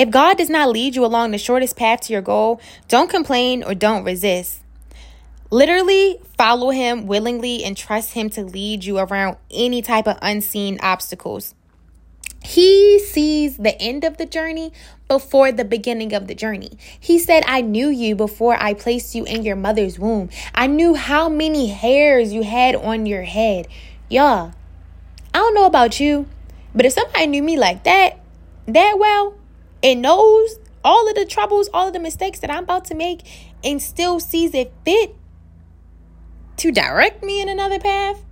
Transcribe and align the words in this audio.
If 0.00 0.10
God 0.10 0.38
does 0.38 0.48
not 0.48 0.70
lead 0.70 0.96
you 0.96 1.04
along 1.04 1.32
the 1.32 1.36
shortest 1.36 1.76
path 1.76 2.00
to 2.06 2.14
your 2.14 2.22
goal, 2.22 2.58
don't 2.88 3.10
complain 3.10 3.62
or 3.62 3.74
don't 3.74 4.02
resist. 4.02 4.62
Literally 5.50 6.18
follow 6.38 6.70
Him 6.70 7.06
willingly 7.06 7.62
and 7.62 7.76
trust 7.76 8.14
Him 8.14 8.30
to 8.30 8.42
lead 8.42 8.82
you 8.82 8.96
around 8.96 9.36
any 9.50 9.82
type 9.82 10.08
of 10.08 10.16
unseen 10.22 10.78
obstacles. 10.82 11.54
He 12.42 12.98
sees 12.98 13.58
the 13.58 13.78
end 13.78 14.04
of 14.04 14.16
the 14.16 14.24
journey 14.24 14.72
before 15.06 15.52
the 15.52 15.66
beginning 15.66 16.14
of 16.14 16.28
the 16.28 16.34
journey. 16.34 16.78
He 16.98 17.18
said, 17.18 17.44
I 17.46 17.60
knew 17.60 17.90
you 17.90 18.16
before 18.16 18.56
I 18.58 18.72
placed 18.72 19.14
you 19.14 19.24
in 19.24 19.42
your 19.42 19.56
mother's 19.56 19.98
womb. 19.98 20.30
I 20.54 20.66
knew 20.66 20.94
how 20.94 21.28
many 21.28 21.66
hairs 21.68 22.32
you 22.32 22.42
had 22.42 22.74
on 22.74 23.04
your 23.04 23.24
head. 23.24 23.68
Y'all, 24.08 24.54
I 25.34 25.38
don't 25.40 25.54
know 25.54 25.66
about 25.66 26.00
you, 26.00 26.26
but 26.74 26.86
if 26.86 26.94
somebody 26.94 27.26
knew 27.26 27.42
me 27.42 27.58
like 27.58 27.84
that, 27.84 28.18
that 28.66 28.96
well, 28.98 29.34
and 29.82 30.02
knows 30.02 30.58
all 30.84 31.08
of 31.08 31.14
the 31.14 31.24
troubles, 31.24 31.68
all 31.72 31.88
of 31.88 31.92
the 31.92 32.00
mistakes 32.00 32.40
that 32.40 32.50
I'm 32.50 32.64
about 32.64 32.86
to 32.86 32.94
make, 32.94 33.22
and 33.62 33.80
still 33.80 34.20
sees 34.20 34.54
it 34.54 34.72
fit 34.84 35.14
to 36.58 36.70
direct 36.70 37.22
me 37.24 37.40
in 37.40 37.48
another 37.48 37.78
path, 37.78 38.22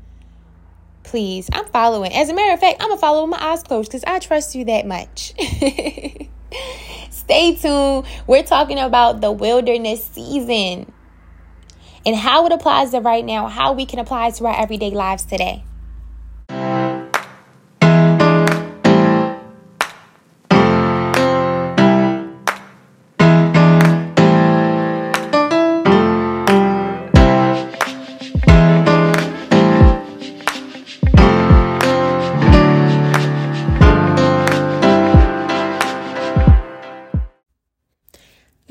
please, 1.02 1.48
I'm 1.52 1.64
following. 1.66 2.12
As 2.12 2.28
a 2.28 2.34
matter 2.34 2.52
of 2.52 2.60
fact, 2.60 2.76
I'm 2.80 2.88
gonna 2.88 3.00
follow 3.00 3.22
with 3.22 3.30
my 3.30 3.52
eyes 3.52 3.62
closed 3.62 3.90
because 3.90 4.04
I 4.04 4.18
trust 4.18 4.54
you 4.54 4.66
that 4.66 4.86
much. 4.86 5.32
Stay 7.10 7.54
tuned. 7.56 8.06
We're 8.26 8.42
talking 8.42 8.78
about 8.78 9.20
the 9.22 9.32
wilderness 9.32 10.04
season 10.04 10.92
and 12.04 12.16
how 12.16 12.46
it 12.46 12.52
applies 12.52 12.90
to 12.90 13.00
right 13.00 13.24
now, 13.24 13.48
how 13.48 13.72
we 13.72 13.86
can 13.86 13.98
apply 13.98 14.28
it 14.28 14.34
to 14.34 14.46
our 14.46 14.60
everyday 14.60 14.90
lives 14.90 15.24
today. 15.24 15.64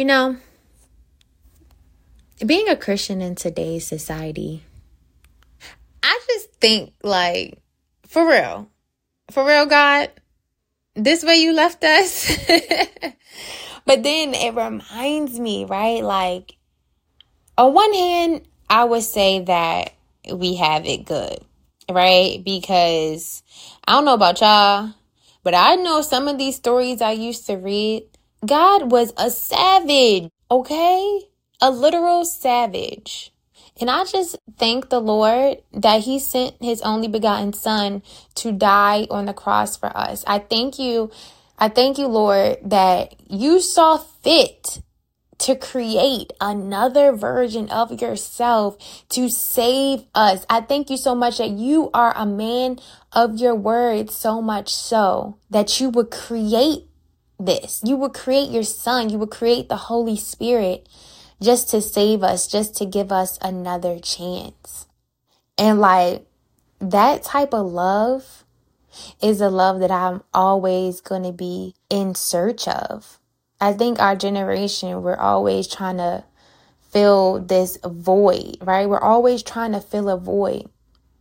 Know, 0.08 0.38
being 2.46 2.68
a 2.70 2.76
Christian 2.76 3.22
in 3.22 3.36
today's 3.36 3.86
society, 3.86 4.64
I 6.02 6.20
just 6.28 6.54
think 6.56 6.94
like 7.04 7.60
for 8.08 8.28
real, 8.28 8.70
for 9.32 9.46
real, 9.46 9.66
God, 9.66 10.12
this 10.96 11.24
way 11.24 11.36
you 11.36 11.54
left 11.54 11.84
us. 11.84 12.28
but 13.86 14.04
then 14.04 14.34
it 14.34 14.56
reminds 14.56 15.40
me, 15.40 15.66
right? 15.66 16.04
Like, 16.04 16.56
on 17.58 17.74
one 17.74 17.94
hand, 17.94 18.48
I 18.70 18.86
would 18.86 19.04
say 19.04 19.42
that 19.42 19.94
we 20.34 20.56
have 20.56 20.86
it 20.86 21.06
good, 21.06 21.40
right? 21.90 22.42
Because 22.44 23.44
I 23.88 23.94
don't 23.94 24.06
know 24.06 24.14
about 24.14 24.42
y'all, 24.42 24.94
but 25.44 25.54
I 25.54 25.76
know 25.76 26.02
some 26.02 26.28
of 26.28 26.38
these 26.38 26.56
stories 26.56 27.02
I 27.02 27.12
used 27.12 27.46
to 27.48 27.56
read 27.56 28.04
God 28.46 28.92
was 28.92 29.14
a 29.18 29.30
savage, 29.30 30.30
okay? 30.50 31.22
A 31.62 31.72
literal 31.72 32.26
savage. 32.26 33.34
And 33.80 33.90
I 33.90 34.06
just 34.06 34.38
thank 34.58 34.90
the 34.90 35.00
Lord 35.00 35.58
that 35.74 36.02
He 36.02 36.20
sent 36.20 36.56
His 36.62 36.82
only 36.82 37.08
begotten 37.08 37.54
Son 37.54 38.04
to 38.36 38.52
die 38.52 39.08
on 39.10 39.26
the 39.26 39.34
cross 39.34 39.78
for 39.78 39.96
us. 39.96 40.24
I 40.28 40.40
thank 40.40 40.80
you. 40.80 41.12
I 41.60 41.70
thank 41.70 41.98
you, 41.98 42.08
Lord, 42.08 42.58
that 42.64 43.16
you 43.28 43.60
saw 43.60 43.98
fit 43.98 44.82
to 45.40 45.56
create 45.56 46.34
another 46.42 47.12
version 47.12 47.70
of 47.70 48.02
yourself 48.02 48.78
to 49.10 49.30
save 49.30 50.06
us. 50.16 50.46
I 50.50 50.62
thank 50.62 50.90
you 50.90 50.98
so 50.98 51.14
much 51.14 51.38
that 51.38 51.52
you 51.52 51.90
are 51.94 52.14
a 52.16 52.26
man 52.26 52.80
of 53.12 53.40
your 53.40 53.56
word, 53.56 54.10
so 54.10 54.42
much 54.42 54.74
so 54.74 55.38
that 55.50 55.80
you 55.80 55.90
would 55.90 56.10
create 56.10 56.88
this. 57.40 57.82
You 57.84 57.96
would 57.98 58.14
create 58.14 58.50
your 58.50 58.64
son, 58.64 59.10
you 59.10 59.18
would 59.20 59.32
create 59.32 59.70
the 59.70 59.78
Holy 59.78 60.18
Spirit 60.18 60.88
just 61.42 61.70
to 61.70 61.82
save 61.82 62.24
us, 62.24 62.48
just 62.48 62.76
to 62.78 62.86
give 62.86 63.12
us 63.12 63.38
another 63.42 64.00
chance. 64.00 64.88
And 65.58 65.80
like 65.80 66.26
that 66.80 67.24
type 67.24 67.54
of 67.54 67.68
love 67.68 68.44
is 69.22 69.42
a 69.42 69.50
love 69.50 69.80
that 69.80 69.92
I'm 69.92 70.24
always 70.34 71.02
going 71.02 71.24
to 71.24 71.32
be 71.32 71.76
in 71.90 72.16
search 72.16 72.68
of. 72.68 73.20
I 73.60 73.74
think 73.74 74.00
our 74.00 74.16
generation, 74.16 75.02
we're 75.02 75.18
always 75.18 75.68
trying 75.68 75.98
to 75.98 76.24
fill 76.90 77.40
this 77.40 77.78
void, 77.84 78.58
right? 78.62 78.88
We're 78.88 79.00
always 79.00 79.44
trying 79.44 79.72
to 79.74 79.82
fill 79.82 80.10
a 80.10 80.18
void. 80.18 80.70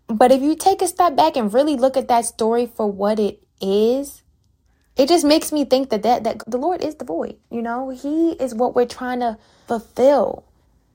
But 0.07 0.33
if 0.33 0.43
you 0.43 0.55
take 0.55 0.83
a 0.83 0.89
step 0.89 1.17
back 1.17 1.37
and 1.37 1.53
really 1.53 1.77
look 1.77 1.97
at 1.97 2.09
that 2.09 2.27
story 2.27 2.67
for 2.67 2.91
what 2.91 3.19
it 3.19 3.43
is, 3.61 4.23
it 4.97 5.09
just 5.09 5.25
makes 5.25 5.53
me 5.53 5.65
think 5.65 5.91
that, 5.91 6.03
that 6.03 6.25
that 6.25 6.43
the 6.47 6.59
Lord 6.59 6.83
is 6.83 6.95
the 6.97 7.05
void. 7.05 7.37
You 7.51 7.63
know, 7.63 7.91
He 7.91 8.33
is 8.33 8.55
what 8.55 8.75
we're 8.75 8.87
trying 8.87 9.21
to 9.21 9.39
fulfill. 9.67 10.45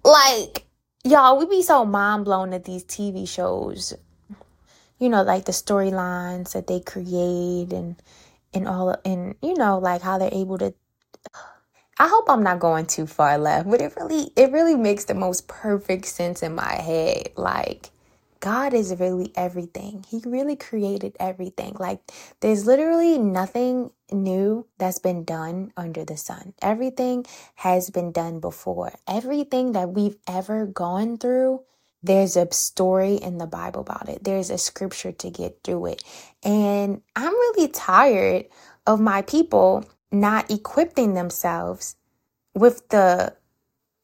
Like, 0.04 0.66
y'all, 1.04 1.38
we 1.38 1.46
be 1.46 1.62
so 1.62 1.86
mind 1.86 2.26
blown 2.26 2.54
at 2.54 2.66
these 2.66 2.84
TV 2.84 3.28
shows. 3.28 3.94
You 5.00 5.10
know, 5.10 5.24
like 5.24 5.46
the 5.46 5.52
storylines 5.52 6.54
that 6.54 6.68
they 6.68 6.80
create 6.80 7.74
and 7.74 7.96
and 8.54 8.68
all 8.68 8.96
and 9.06 9.36
you 9.42 9.56
know, 9.56 9.80
like 9.80 10.02
how 10.02 10.18
they're 10.18 10.30
able 10.32 10.58
to 10.60 10.74
I 12.02 12.08
hope 12.08 12.32
I'm 12.32 12.42
not 12.42 12.60
going 12.60 12.88
too 12.88 13.06
far 13.06 13.38
left, 13.38 13.70
but 13.70 13.80
it 13.80 13.94
really 13.96 14.32
it 14.36 14.52
really 14.52 14.76
makes 14.76 15.06
the 15.06 15.14
most 15.14 15.48
perfect 15.48 16.08
sense 16.08 16.42
in 16.42 16.56
my 16.56 16.74
head. 16.74 17.30
Like 17.36 17.91
God 18.42 18.74
is 18.74 18.96
really 19.00 19.34
everything. 19.36 20.06
He 20.10 20.22
really 20.26 20.58
created 20.58 21.18
everything. 21.20 21.78
Like, 21.80 22.02
there's 22.42 22.68
literally 22.68 23.20
nothing 23.20 23.92
new 24.12 24.68
that's 24.80 25.00
been 25.00 25.26
done 25.26 25.74
under 25.78 26.06
the 26.06 26.18
sun. 26.18 26.56
Everything 26.62 27.26
has 27.56 27.92
been 27.92 28.12
done 28.14 28.42
before. 28.42 28.94
Everything 29.08 29.74
that 29.74 29.92
we've 29.92 30.18
ever 30.28 30.68
gone 30.68 31.20
through, 31.20 31.62
there's 32.04 32.38
a 32.38 32.52
story 32.54 33.16
in 33.16 33.40
the 33.40 33.48
Bible 33.48 33.82
about 33.82 34.10
it. 34.10 34.26
There's 34.26 34.52
a 34.52 34.60
scripture 34.60 35.14
to 35.14 35.32
get 35.32 35.60
through 35.64 35.88
it. 35.88 36.04
And 36.44 37.04
I'm 37.16 37.34
really 37.34 37.70
tired 37.70 38.48
of 38.88 39.02
my 39.02 39.24
people 39.24 39.86
not 40.12 40.52
equipping 40.52 41.16
themselves 41.16 41.96
with 42.56 42.90
the 42.90 43.36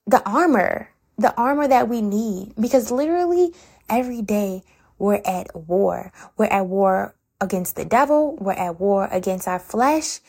the 0.08 0.24
armor, 0.30 0.90
the 1.18 1.36
armor 1.36 1.68
that 1.68 1.90
we 1.90 2.02
need 2.02 2.54
because 2.60 2.92
literally 2.92 3.54
Every 3.90 4.22
day 4.22 4.64
we're 4.98 5.22
at 5.26 5.56
war. 5.56 6.12
We're 6.38 6.46
at 6.46 6.68
war 6.68 7.16
against 7.40 7.76
the 7.76 7.86
devil. 7.86 8.36
We're 8.40 8.54
at 8.54 8.80
war 8.80 9.08
against 9.12 9.48
our 9.48 9.60
flesh. 9.60 10.20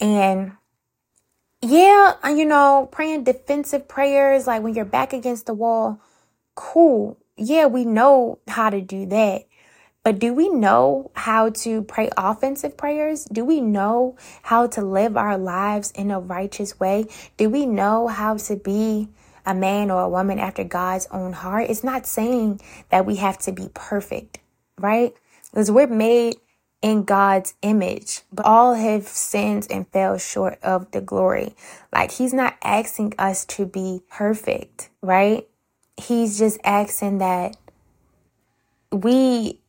And 0.00 0.52
yeah, 1.62 2.14
uh, 2.24 2.28
you 2.28 2.44
know, 2.44 2.88
praying 2.90 3.24
defensive 3.24 3.88
prayers, 3.88 4.46
like 4.46 4.62
when 4.62 4.74
you're 4.74 4.84
back 4.84 5.12
against 5.12 5.46
the 5.46 5.54
wall, 5.54 6.00
cool. 6.54 7.18
Yeah, 7.36 7.66
we 7.66 7.84
know 7.84 8.38
how 8.48 8.70
to 8.70 8.80
do 8.80 9.06
that. 9.06 9.46
But 10.02 10.20
do 10.20 10.32
we 10.32 10.48
know 10.48 11.10
how 11.14 11.50
to 11.50 11.82
pray 11.82 12.10
offensive 12.16 12.76
prayers? 12.76 13.24
Do 13.24 13.44
we 13.44 13.60
know 13.60 14.16
how 14.42 14.68
to 14.68 14.80
live 14.80 15.16
our 15.16 15.36
lives 15.36 15.90
in 15.90 16.12
a 16.12 16.20
righteous 16.20 16.78
way? 16.78 17.06
Do 17.36 17.50
we 17.50 17.66
know 17.66 18.06
how 18.06 18.36
to 18.36 18.54
be 18.54 19.08
a 19.46 19.54
man 19.54 19.90
or 19.90 20.02
a 20.02 20.08
woman 20.08 20.38
after 20.38 20.64
God's 20.64 21.06
own 21.10 21.32
heart, 21.32 21.70
it's 21.70 21.84
not 21.84 22.06
saying 22.06 22.60
that 22.90 23.06
we 23.06 23.16
have 23.16 23.38
to 23.38 23.52
be 23.52 23.70
perfect, 23.72 24.40
right? 24.78 25.14
Because 25.50 25.70
we're 25.70 25.86
made 25.86 26.36
in 26.82 27.04
God's 27.04 27.54
image, 27.62 28.22
but 28.32 28.44
all 28.44 28.74
have 28.74 29.06
sinned 29.08 29.66
and 29.70 29.88
fell 29.88 30.18
short 30.18 30.58
of 30.62 30.90
the 30.90 31.00
glory. 31.00 31.54
Like 31.92 32.10
he's 32.12 32.34
not 32.34 32.56
asking 32.62 33.14
us 33.18 33.44
to 33.46 33.64
be 33.64 34.02
perfect, 34.10 34.90
right? 35.00 35.48
He's 35.96 36.38
just 36.38 36.58
asking 36.62 37.18
that 37.18 37.56
we 38.92 39.60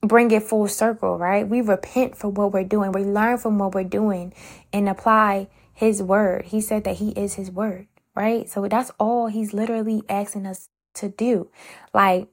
bring 0.00 0.30
it 0.30 0.44
full 0.44 0.68
circle, 0.68 1.18
right? 1.18 1.48
We 1.48 1.60
repent 1.60 2.16
for 2.16 2.28
what 2.28 2.52
we're 2.52 2.64
doing. 2.64 2.92
We 2.92 3.04
learn 3.04 3.38
from 3.38 3.58
what 3.58 3.74
we're 3.74 3.84
doing 3.84 4.32
and 4.72 4.88
apply 4.88 5.48
his 5.72 6.02
word. 6.02 6.46
He 6.46 6.60
said 6.60 6.84
that 6.84 6.96
he 6.96 7.10
is 7.10 7.34
his 7.34 7.50
word 7.50 7.88
right? 8.18 8.50
So 8.50 8.66
that's 8.66 8.90
all 8.98 9.28
he's 9.28 9.54
literally 9.54 10.02
asking 10.08 10.44
us 10.44 10.68
to 10.94 11.08
do. 11.08 11.48
Like, 11.94 12.26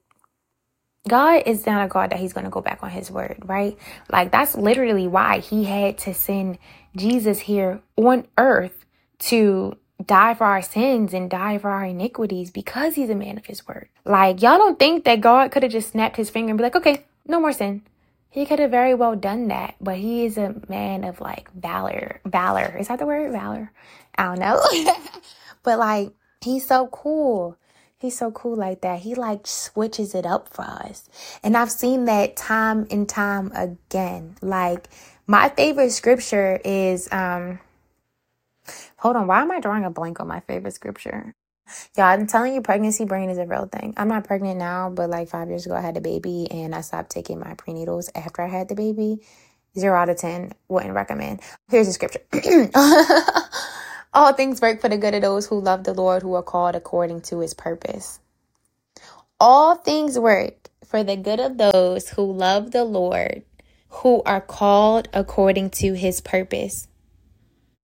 God 1.07 1.43
is 1.45 1.67
not 1.67 1.85
a 1.85 1.87
God 1.87 2.09
that 2.09 2.19
he's 2.19 2.33
going 2.33 2.45
to 2.45 2.49
go 2.49 2.61
back 2.61 2.79
on 2.81 2.89
his 2.89 3.11
word, 3.11 3.37
right? 3.45 3.77
Like, 4.11 4.31
that's 4.31 4.55
literally 4.55 5.07
why 5.07 5.37
he 5.37 5.65
had 5.65 5.99
to 5.99 6.13
send 6.15 6.57
Jesus 6.95 7.41
here 7.41 7.81
on 7.95 8.25
earth 8.35 8.87
to 9.19 9.77
die 10.03 10.33
for 10.33 10.45
our 10.45 10.63
sins 10.63 11.13
and 11.13 11.29
die 11.29 11.59
for 11.59 11.69
our 11.69 11.85
iniquities 11.85 12.49
because 12.49 12.95
he's 12.95 13.11
a 13.11 13.15
man 13.15 13.37
of 13.37 13.45
his 13.45 13.67
word. 13.67 13.87
Like, 14.05 14.41
y'all 14.41 14.57
don't 14.57 14.79
think 14.79 15.03
that 15.03 15.21
God 15.21 15.51
could 15.51 15.61
have 15.61 15.71
just 15.71 15.91
snapped 15.91 16.17
his 16.17 16.31
finger 16.31 16.49
and 16.49 16.57
be 16.57 16.63
like, 16.63 16.75
okay, 16.75 17.05
no 17.27 17.39
more 17.39 17.53
sin. 17.53 17.83
He 18.31 18.47
could 18.47 18.57
have 18.57 18.71
very 18.71 18.95
well 18.95 19.15
done 19.15 19.49
that, 19.49 19.75
but 19.79 19.97
he 19.97 20.25
is 20.25 20.37
a 20.39 20.55
man 20.67 21.03
of 21.03 21.21
like 21.21 21.51
valor. 21.53 22.21
Valor. 22.25 22.75
Is 22.77 22.87
that 22.87 22.97
the 22.97 23.05
word? 23.05 23.31
Valor? 23.31 23.71
I 24.17 24.23
don't 24.23 24.39
know. 24.39 24.59
but 25.65 25.79
like, 25.79 26.13
he's 26.41 26.67
so 26.67 26.87
cool. 26.89 27.57
He's 27.99 28.17
so 28.17 28.31
cool 28.31 28.57
like 28.57 28.81
that. 28.83 29.01
He 29.01 29.15
like 29.15 29.47
switches 29.47 30.15
it 30.15 30.25
up 30.27 30.49
for 30.53 30.63
us. 30.63 31.09
And 31.43 31.57
I've 31.57 31.71
seen 31.71 32.05
that 32.05 32.37
time 32.37 32.87
and 32.91 33.09
time 33.09 33.51
again. 33.55 34.37
Like, 34.41 34.89
my 35.27 35.49
favorite 35.49 35.91
scripture 35.91 36.61
is, 36.65 37.09
um, 37.11 37.59
hold 38.97 39.17
on, 39.17 39.27
why 39.27 39.41
am 39.41 39.51
I 39.51 39.59
drawing 39.61 39.85
a 39.85 39.91
blank 39.91 40.21
on 40.21 40.27
my 40.27 40.41
favorite 40.41 40.75
scripture? 40.75 41.33
Yeah, 41.97 42.07
I'm 42.07 42.27
telling 42.27 42.53
you, 42.55 42.61
pregnancy 42.61 43.05
brain 43.05 43.29
is 43.29 43.39
a 43.39 43.47
real 43.47 43.67
thing. 43.67 43.93
I'm 43.97 44.09
not 44.09 44.25
pregnant 44.25 44.59
now, 44.59 44.91
but 44.91 45.09
like 45.09 45.29
five 45.29 45.49
years 45.49 45.65
ago, 45.65 45.75
I 45.75 45.81
had 45.81 45.97
a 45.97 46.01
baby 46.01 46.47
and 46.51 46.75
I 46.75 46.81
stopped 46.81 47.11
taking 47.11 47.39
my 47.39 47.55
prenatals 47.55 48.09
after 48.15 48.43
I 48.43 48.47
had 48.49 48.69
the 48.69 48.75
baby. 48.75 49.19
Zero 49.77 49.99
out 49.99 50.09
of 50.09 50.17
10, 50.17 50.53
wouldn't 50.69 50.93
recommend. 50.93 51.41
Here's 51.69 51.87
the 51.87 51.93
scripture 51.93 52.21
All 54.15 54.33
things 54.33 54.61
work 54.61 54.81
for 54.81 54.89
the 54.89 54.97
good 54.97 55.13
of 55.13 55.21
those 55.21 55.47
who 55.47 55.59
love 55.59 55.83
the 55.83 55.93
Lord, 55.93 56.23
who 56.23 56.33
are 56.33 56.43
called 56.43 56.75
according 56.75 57.21
to 57.23 57.39
his 57.41 57.53
purpose. 57.53 58.19
All 59.39 59.75
things 59.75 60.17
work 60.17 60.69
for 60.85 61.03
the 61.03 61.17
good 61.17 61.39
of 61.39 61.57
those 61.57 62.09
who 62.09 62.31
love 62.31 62.71
the 62.71 62.85
Lord, 62.85 63.43
who 63.89 64.23
are 64.23 64.41
called 64.41 65.09
according 65.13 65.71
to 65.71 65.93
his 65.93 66.21
purpose. 66.21 66.87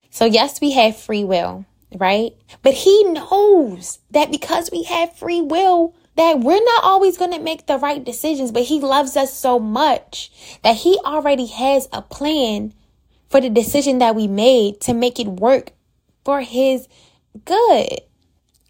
So, 0.09 0.25
yes, 0.25 0.61
we 0.61 0.71
have 0.71 0.97
free 0.97 1.23
will 1.23 1.65
right? 1.97 2.31
But 2.61 2.73
he 2.73 3.03
knows 3.03 3.99
that 4.11 4.31
because 4.31 4.69
we 4.71 4.83
have 4.83 5.15
free 5.15 5.41
will, 5.41 5.95
that 6.15 6.39
we're 6.39 6.63
not 6.63 6.83
always 6.83 7.17
going 7.17 7.31
to 7.31 7.39
make 7.39 7.67
the 7.67 7.77
right 7.77 8.03
decisions, 8.03 8.51
but 8.51 8.63
he 8.63 8.79
loves 8.79 9.17
us 9.17 9.33
so 9.33 9.59
much 9.59 10.31
that 10.63 10.77
he 10.77 10.99
already 11.05 11.47
has 11.47 11.87
a 11.91 12.01
plan 12.01 12.73
for 13.29 13.41
the 13.41 13.49
decision 13.49 13.99
that 13.99 14.15
we 14.15 14.27
made 14.27 14.81
to 14.81 14.93
make 14.93 15.19
it 15.19 15.27
work 15.27 15.71
for 16.23 16.41
his 16.41 16.87
good. 17.45 17.87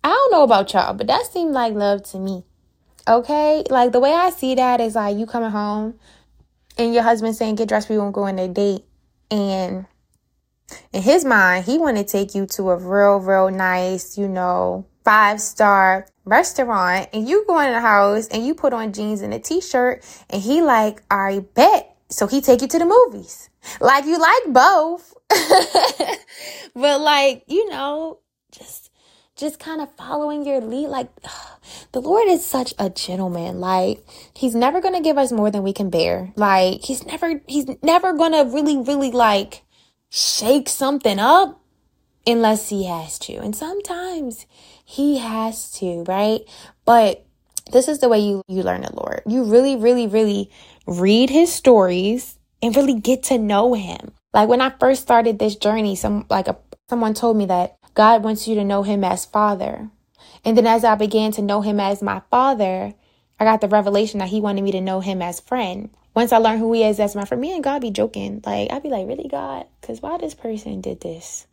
I 0.03 0.09
don't 0.09 0.31
know 0.31 0.43
about 0.43 0.73
y'all, 0.73 0.93
but 0.93 1.07
that 1.07 1.27
seemed 1.27 1.53
like 1.53 1.73
love 1.73 2.03
to 2.11 2.19
me. 2.19 2.43
Okay? 3.07 3.63
Like 3.69 3.91
the 3.91 3.99
way 3.99 4.13
I 4.13 4.29
see 4.29 4.55
that 4.55 4.81
is 4.81 4.95
like 4.95 5.17
you 5.17 5.25
coming 5.25 5.51
home 5.51 5.99
and 6.77 6.93
your 6.93 7.03
husband 7.03 7.35
saying, 7.35 7.55
Get 7.55 7.69
dressed, 7.69 7.89
we 7.89 7.97
won't 7.97 8.13
go 8.13 8.23
on 8.23 8.39
a 8.39 8.47
date. 8.47 8.83
And 9.29 9.85
in 10.93 11.01
his 11.01 11.23
mind, 11.25 11.65
he 11.65 11.77
want 11.77 11.97
to 11.97 12.03
take 12.03 12.35
you 12.35 12.45
to 12.47 12.71
a 12.71 12.77
real, 12.77 13.17
real 13.17 13.49
nice, 13.49 14.17
you 14.17 14.27
know, 14.27 14.85
five 15.03 15.41
star 15.41 16.07
restaurant 16.25 17.09
and 17.13 17.27
you 17.27 17.43
go 17.47 17.59
in 17.59 17.71
the 17.71 17.81
house 17.81 18.27
and 18.27 18.45
you 18.45 18.53
put 18.53 18.73
on 18.73 18.93
jeans 18.93 19.21
and 19.21 19.33
a 19.33 19.39
t-shirt 19.39 20.03
and 20.29 20.41
he 20.41 20.61
like, 20.61 21.01
I 21.09 21.45
bet. 21.55 21.95
So 22.09 22.27
he 22.27 22.41
take 22.41 22.61
you 22.61 22.67
to 22.67 22.79
the 22.79 22.85
movies. 22.85 23.49
Like 23.79 24.05
you 24.05 24.19
like 24.19 24.53
both. 24.53 25.13
but 26.75 27.01
like, 27.01 27.43
you 27.47 27.69
know, 27.69 28.19
just 28.51 28.89
just 29.37 29.59
kind 29.59 29.81
of 29.81 29.89
following 29.95 30.45
your 30.45 30.61
lead 30.61 30.87
like 30.87 31.09
ugh, 31.23 31.59
the 31.93 32.01
lord 32.01 32.27
is 32.27 32.45
such 32.45 32.75
a 32.77 32.91
gentleman 32.91 33.59
like 33.59 34.05
he's 34.35 34.53
never 34.53 34.79
going 34.81 34.93
to 34.93 35.01
give 35.01 35.17
us 35.17 35.31
more 35.31 35.49
than 35.49 35.63
we 35.63 35.73
can 35.73 35.89
bear 35.89 36.31
like 36.35 36.83
he's 36.83 37.03
never 37.07 37.41
he's 37.47 37.65
never 37.81 38.13
going 38.13 38.33
to 38.33 38.43
really 38.53 38.77
really 38.77 39.09
like 39.09 39.63
shake 40.09 40.69
something 40.69 41.17
up 41.17 41.61
unless 42.25 42.69
he 42.69 42.85
has 42.85 43.17
to. 43.19 43.37
And 43.37 43.55
sometimes 43.55 44.45
he 44.85 45.17
has 45.17 45.71
to, 45.73 46.03
right? 46.07 46.41
But 46.85 47.25
this 47.71 47.87
is 47.87 47.99
the 47.99 48.09
way 48.09 48.19
you, 48.19 48.43
you 48.47 48.63
learn 48.63 48.81
the 48.81 48.93
Lord. 48.93 49.21
You 49.25 49.43
really, 49.43 49.75
really, 49.75 50.07
really 50.07 50.51
read 50.85 51.29
his 51.29 51.51
stories 51.51 52.37
and 52.61 52.75
really 52.75 52.99
get 52.99 53.23
to 53.23 53.37
know 53.37 53.73
him. 53.73 54.11
Like 54.33 54.49
when 54.49 54.61
I 54.61 54.69
first 54.69 55.01
started 55.01 55.39
this 55.39 55.55
journey, 55.55 55.95
some 55.95 56.25
like 56.29 56.47
a, 56.47 56.57
someone 56.89 57.13
told 57.13 57.37
me 57.37 57.45
that 57.47 57.77
God 57.93 58.23
wants 58.23 58.47
you 58.47 58.55
to 58.55 58.63
know 58.63 58.83
him 58.83 59.03
as 59.03 59.25
father. 59.25 59.89
And 60.45 60.57
then 60.57 60.67
as 60.67 60.83
I 60.83 60.95
began 60.95 61.31
to 61.33 61.41
know 61.41 61.61
him 61.61 61.79
as 61.79 62.01
my 62.01 62.21
father, 62.31 62.93
I 63.39 63.43
got 63.43 63.61
the 63.61 63.67
revelation 63.67 64.19
that 64.19 64.29
he 64.29 64.41
wanted 64.41 64.63
me 64.63 64.71
to 64.71 64.81
know 64.81 64.99
him 65.01 65.21
as 65.21 65.39
friend 65.39 65.89
once 66.13 66.31
I 66.31 66.37
learned 66.37 66.59
who 66.59 66.73
he 66.73 66.83
is 66.83 66.99
as 66.99 67.15
my 67.15 67.25
friend, 67.25 67.41
me 67.41 67.53
and 67.53 67.63
God 67.63 67.81
be 67.81 67.91
joking. 67.91 68.41
Like, 68.45 68.71
I'd 68.71 68.83
be 68.83 68.89
like, 68.89 69.07
really, 69.07 69.29
God? 69.29 69.65
Because 69.79 70.01
why 70.01 70.17
this 70.17 70.33
person 70.33 70.81
did 70.81 71.01
this? 71.01 71.47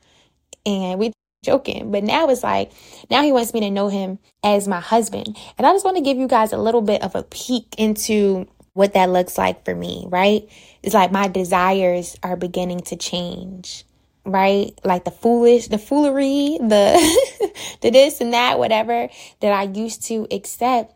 And 0.66 0.98
we 0.98 1.12
joking. 1.44 1.92
But 1.92 2.02
now 2.02 2.28
it's 2.28 2.42
like, 2.42 2.72
now 3.10 3.22
he 3.22 3.32
wants 3.32 3.54
me 3.54 3.60
to 3.60 3.70
know 3.70 3.88
him 3.88 4.18
as 4.42 4.66
my 4.66 4.80
husband. 4.80 5.36
And 5.56 5.66
I 5.66 5.72
just 5.72 5.84
want 5.84 5.96
to 5.96 6.02
give 6.02 6.16
you 6.16 6.26
guys 6.26 6.52
a 6.52 6.58
little 6.58 6.82
bit 6.82 7.02
of 7.02 7.14
a 7.14 7.22
peek 7.22 7.74
into 7.78 8.48
what 8.78 8.94
that 8.94 9.10
looks 9.10 9.36
like 9.36 9.64
for 9.64 9.74
me, 9.74 10.04
right? 10.06 10.48
It's 10.84 10.94
like 10.94 11.10
my 11.10 11.26
desires 11.26 12.16
are 12.22 12.36
beginning 12.36 12.78
to 12.82 12.96
change, 12.96 13.84
right? 14.24 14.70
Like 14.84 15.04
the 15.04 15.10
foolish, 15.10 15.66
the 15.66 15.78
foolery, 15.78 16.58
the, 16.60 17.50
the 17.80 17.90
this 17.90 18.20
and 18.20 18.32
that, 18.34 18.60
whatever 18.60 19.08
that 19.40 19.52
I 19.52 19.64
used 19.64 20.04
to 20.04 20.28
accept 20.30 20.94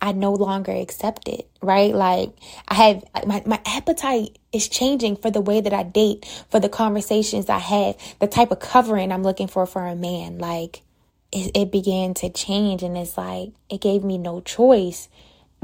I 0.00 0.12
no 0.12 0.32
longer 0.32 0.72
accept 0.72 1.28
it, 1.28 1.48
right? 1.60 1.92
Like 1.92 2.30
I 2.68 2.74
have 2.74 3.04
my, 3.26 3.42
my 3.44 3.60
appetite 3.66 4.38
is 4.52 4.68
changing 4.68 5.16
for 5.16 5.30
the 5.30 5.40
way 5.40 5.60
that 5.60 5.72
I 5.74 5.82
date, 5.82 6.24
for 6.50 6.60
the 6.60 6.68
conversations 6.68 7.50
I 7.50 7.58
have, 7.58 7.96
the 8.20 8.28
type 8.28 8.52
of 8.52 8.60
covering 8.60 9.12
I'm 9.12 9.24
looking 9.24 9.48
for 9.48 9.66
for 9.66 9.86
a 9.86 9.96
man. 9.96 10.38
Like 10.38 10.82
it, 11.30 11.50
it 11.54 11.72
began 11.72 12.14
to 12.14 12.30
change 12.30 12.82
and 12.82 12.96
it's 12.96 13.18
like 13.18 13.50
it 13.68 13.82
gave 13.82 14.02
me 14.02 14.16
no 14.16 14.40
choice 14.40 15.08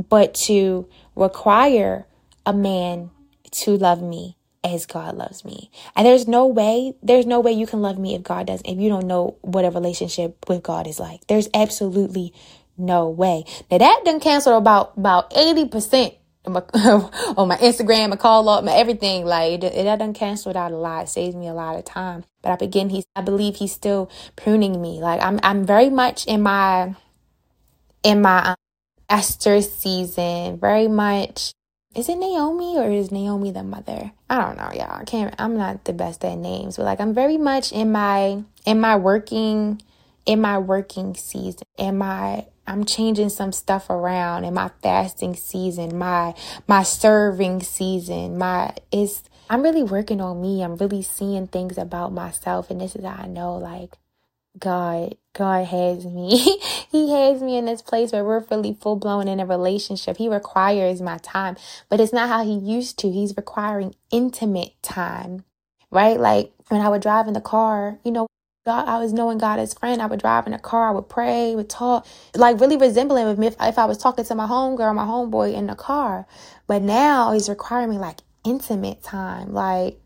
but 0.08 0.34
to 0.34 0.88
require 1.14 2.06
a 2.46 2.52
man 2.52 3.10
to 3.50 3.76
love 3.76 4.02
me 4.02 4.36
as 4.62 4.86
God 4.86 5.16
loves 5.16 5.44
me. 5.44 5.70
And 5.94 6.06
there's 6.06 6.26
no 6.26 6.46
way, 6.46 6.94
there's 7.02 7.26
no 7.26 7.40
way 7.40 7.52
you 7.52 7.66
can 7.66 7.82
love 7.82 7.98
me 7.98 8.14
if 8.14 8.22
God 8.22 8.46
doesn't, 8.46 8.66
if 8.66 8.78
you 8.78 8.88
don't 8.88 9.06
know 9.06 9.36
what 9.42 9.64
a 9.64 9.70
relationship 9.70 10.48
with 10.48 10.62
God 10.62 10.86
is 10.86 10.98
like. 10.98 11.26
There's 11.26 11.48
absolutely 11.54 12.32
no 12.76 13.08
way. 13.08 13.44
Now 13.70 13.78
that 13.78 14.02
done 14.04 14.20
canceled 14.20 14.56
about 14.56 14.94
about 14.96 15.30
80% 15.32 16.16
on 16.46 16.52
my, 16.54 16.60
on 17.36 17.48
my 17.48 17.56
Instagram, 17.58 18.10
my 18.10 18.16
call 18.16 18.48
up, 18.48 18.64
my 18.64 18.72
everything. 18.72 19.24
Like 19.24 19.62
it, 19.62 19.64
it 19.64 19.84
done 19.98 20.14
canceled 20.14 20.56
out 20.56 20.72
a 20.72 20.76
lot. 20.76 21.04
It 21.04 21.08
saves 21.08 21.36
me 21.36 21.46
a 21.46 21.54
lot 21.54 21.76
of 21.76 21.84
time. 21.84 22.24
But 22.42 22.52
I 22.52 22.56
begin 22.56 22.90
he's 22.90 23.04
I 23.14 23.22
believe 23.22 23.56
he's 23.56 23.72
still 23.72 24.10
pruning 24.36 24.80
me. 24.80 25.00
Like 25.00 25.20
I'm 25.22 25.40
I'm 25.42 25.64
very 25.64 25.90
much 25.90 26.26
in 26.26 26.42
my 26.42 26.94
in 28.02 28.22
my 28.22 28.50
um, 28.50 28.56
Esther 29.08 29.60
season, 29.62 30.58
very 30.58 30.88
much 30.88 31.52
is 31.94 32.08
it 32.08 32.16
Naomi 32.16 32.76
or 32.76 32.90
is 32.90 33.12
Naomi 33.12 33.52
the 33.52 33.62
mother? 33.62 34.10
I 34.28 34.40
don't 34.40 34.56
know, 34.56 34.70
y'all. 34.74 35.00
I 35.00 35.04
can't 35.04 35.32
I'm 35.38 35.56
not 35.56 35.84
the 35.84 35.92
best 35.92 36.24
at 36.24 36.36
names, 36.36 36.76
but 36.76 36.84
like 36.84 37.00
I'm 37.00 37.14
very 37.14 37.38
much 37.38 37.70
in 37.70 37.92
my 37.92 38.42
in 38.66 38.80
my 38.80 38.96
working 38.96 39.80
in 40.26 40.40
my 40.40 40.58
working 40.58 41.14
season, 41.14 41.62
in 41.78 41.98
my 41.98 42.46
I'm 42.66 42.84
changing 42.84 43.28
some 43.28 43.52
stuff 43.52 43.90
around 43.90 44.44
in 44.44 44.54
my 44.54 44.70
fasting 44.82 45.36
season, 45.36 45.96
my 45.96 46.34
my 46.66 46.82
serving 46.82 47.62
season, 47.62 48.38
my 48.38 48.74
is 48.90 49.22
I'm 49.48 49.62
really 49.62 49.84
working 49.84 50.20
on 50.20 50.40
me. 50.40 50.62
I'm 50.62 50.76
really 50.76 51.02
seeing 51.02 51.46
things 51.46 51.78
about 51.78 52.12
myself 52.12 52.70
and 52.70 52.80
this 52.80 52.96
is 52.96 53.04
how 53.04 53.22
I 53.22 53.26
know 53.26 53.56
like 53.56 53.98
God 54.58 55.16
God 55.34 55.66
has 55.66 56.06
me. 56.06 56.38
he 56.90 57.10
has 57.10 57.42
me 57.42 57.56
in 57.56 57.64
this 57.64 57.82
place 57.82 58.12
where 58.12 58.24
we're 58.24 58.44
really 58.50 58.74
full 58.80 58.96
blown 58.96 59.26
in 59.26 59.40
a 59.40 59.46
relationship. 59.46 60.16
He 60.16 60.28
requires 60.28 61.02
my 61.02 61.18
time, 61.18 61.56
but 61.88 62.00
it's 62.00 62.12
not 62.12 62.28
how 62.28 62.44
he 62.44 62.54
used 62.54 62.98
to. 63.00 63.10
He's 63.10 63.36
requiring 63.36 63.94
intimate 64.10 64.74
time. 64.82 65.44
Right? 65.90 66.18
Like 66.18 66.52
when 66.68 66.80
I 66.80 66.88
would 66.88 67.02
drive 67.02 67.26
in 67.26 67.34
the 67.34 67.40
car, 67.40 67.98
you 68.04 68.12
know, 68.12 68.28
God, 68.64 68.88
I 68.88 68.98
was 68.98 69.12
knowing 69.12 69.38
God 69.38 69.58
as 69.58 69.74
friend. 69.74 70.00
I 70.00 70.06
would 70.06 70.20
drive 70.20 70.46
in 70.46 70.54
a 70.54 70.58
car, 70.58 70.88
I 70.88 70.92
would 70.92 71.08
pray, 71.08 71.54
would 71.54 71.68
talk, 71.68 72.06
like 72.34 72.60
really 72.60 72.78
resembling 72.78 73.26
with 73.26 73.38
me 73.38 73.48
if, 73.48 73.56
if 73.60 73.78
I 73.78 73.84
was 73.84 73.98
talking 73.98 74.24
to 74.24 74.34
my 74.34 74.46
homegirl, 74.46 74.94
my 74.94 75.04
homeboy 75.04 75.52
in 75.52 75.66
the 75.66 75.74
car. 75.74 76.26
But 76.66 76.80
now 76.80 77.32
he's 77.32 77.48
requiring 77.48 77.90
me 77.90 77.98
like 77.98 78.20
intimate 78.44 79.02
time, 79.02 79.52
like 79.52 79.98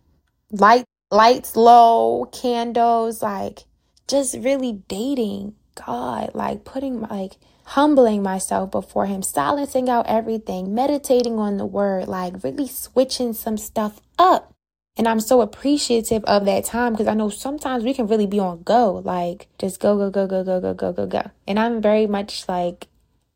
light 0.50 0.84
lights 1.10 1.54
low, 1.54 2.26
candles, 2.32 3.22
like 3.22 3.64
just 4.08 4.36
really 4.38 4.72
dating 4.88 5.54
God, 5.74 6.32
like 6.34 6.64
putting 6.64 7.02
like 7.02 7.36
humbling 7.64 8.22
myself 8.22 8.70
before 8.70 9.06
him, 9.06 9.22
silencing 9.22 9.88
out 9.88 10.06
everything, 10.06 10.74
meditating 10.74 11.38
on 11.38 11.58
the 11.58 11.66
word, 11.66 12.08
like 12.08 12.42
really 12.42 12.66
switching 12.66 13.32
some 13.32 13.58
stuff 13.58 14.00
up. 14.18 14.52
And 14.96 15.06
I'm 15.06 15.20
so 15.20 15.42
appreciative 15.42 16.24
of 16.24 16.44
that 16.46 16.64
time 16.64 16.92
because 16.92 17.06
I 17.06 17.14
know 17.14 17.28
sometimes 17.28 17.84
we 17.84 17.94
can 17.94 18.08
really 18.08 18.26
be 18.26 18.40
on 18.40 18.62
go, 18.64 18.94
like 19.04 19.46
just 19.58 19.78
go, 19.78 19.96
go, 19.96 20.10
go, 20.10 20.26
go, 20.26 20.42
go, 20.42 20.60
go, 20.60 20.74
go, 20.74 20.92
go, 20.92 21.06
go. 21.06 21.30
And 21.46 21.58
I'm 21.58 21.80
very 21.80 22.06
much 22.06 22.48
like, 22.48 22.88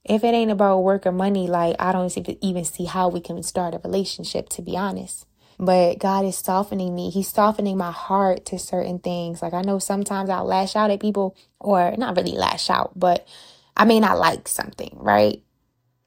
if 0.04 0.24
it 0.24 0.34
ain't 0.34 0.50
about 0.50 0.78
work 0.78 1.06
or 1.06 1.12
money, 1.12 1.46
like 1.46 1.76
I 1.78 1.92
don't 1.92 2.12
even 2.40 2.64
see 2.64 2.86
how 2.86 3.08
we 3.08 3.20
can 3.20 3.40
start 3.44 3.74
a 3.74 3.80
relationship, 3.84 4.48
to 4.48 4.62
be 4.62 4.76
honest. 4.76 5.26
But 5.62 6.00
God 6.00 6.24
is 6.24 6.36
softening 6.36 6.92
me. 6.92 7.10
He's 7.10 7.28
softening 7.28 7.78
my 7.78 7.92
heart 7.92 8.46
to 8.46 8.58
certain 8.58 8.98
things. 8.98 9.42
Like 9.42 9.54
I 9.54 9.62
know 9.62 9.78
sometimes 9.78 10.28
I'll 10.28 10.44
lash 10.44 10.74
out 10.74 10.90
at 10.90 10.98
people, 10.98 11.36
or 11.60 11.94
not 11.96 12.16
really 12.16 12.32
lash 12.32 12.68
out, 12.68 12.98
but 12.98 13.28
I 13.76 13.84
may 13.84 14.00
not 14.00 14.18
like 14.18 14.48
something, 14.48 14.96
right? 14.96 15.40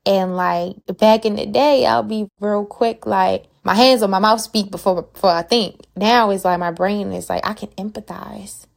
And 0.06 0.36
like 0.36 0.76
back 1.00 1.26
in 1.26 1.38
the 1.38 1.46
day, 1.46 1.86
I'll 1.86 2.04
be 2.04 2.28
real 2.42 2.66
quick, 2.66 3.06
like 3.06 3.46
my 3.64 3.76
hands 3.76 4.04
on 4.04 4.10
my 4.10 4.20
mouth 4.20 4.42
speak 4.42 4.70
before 4.72 5.04
before 5.04 5.32
I 5.32 5.44
think. 5.44 5.80
Now 5.96 6.32
it's 6.32 6.44
like 6.44 6.60
my 6.60 6.72
brain 6.72 7.14
is 7.14 7.30
like 7.30 7.48
I 7.48 7.54
can 7.54 7.70
empathize 7.70 8.68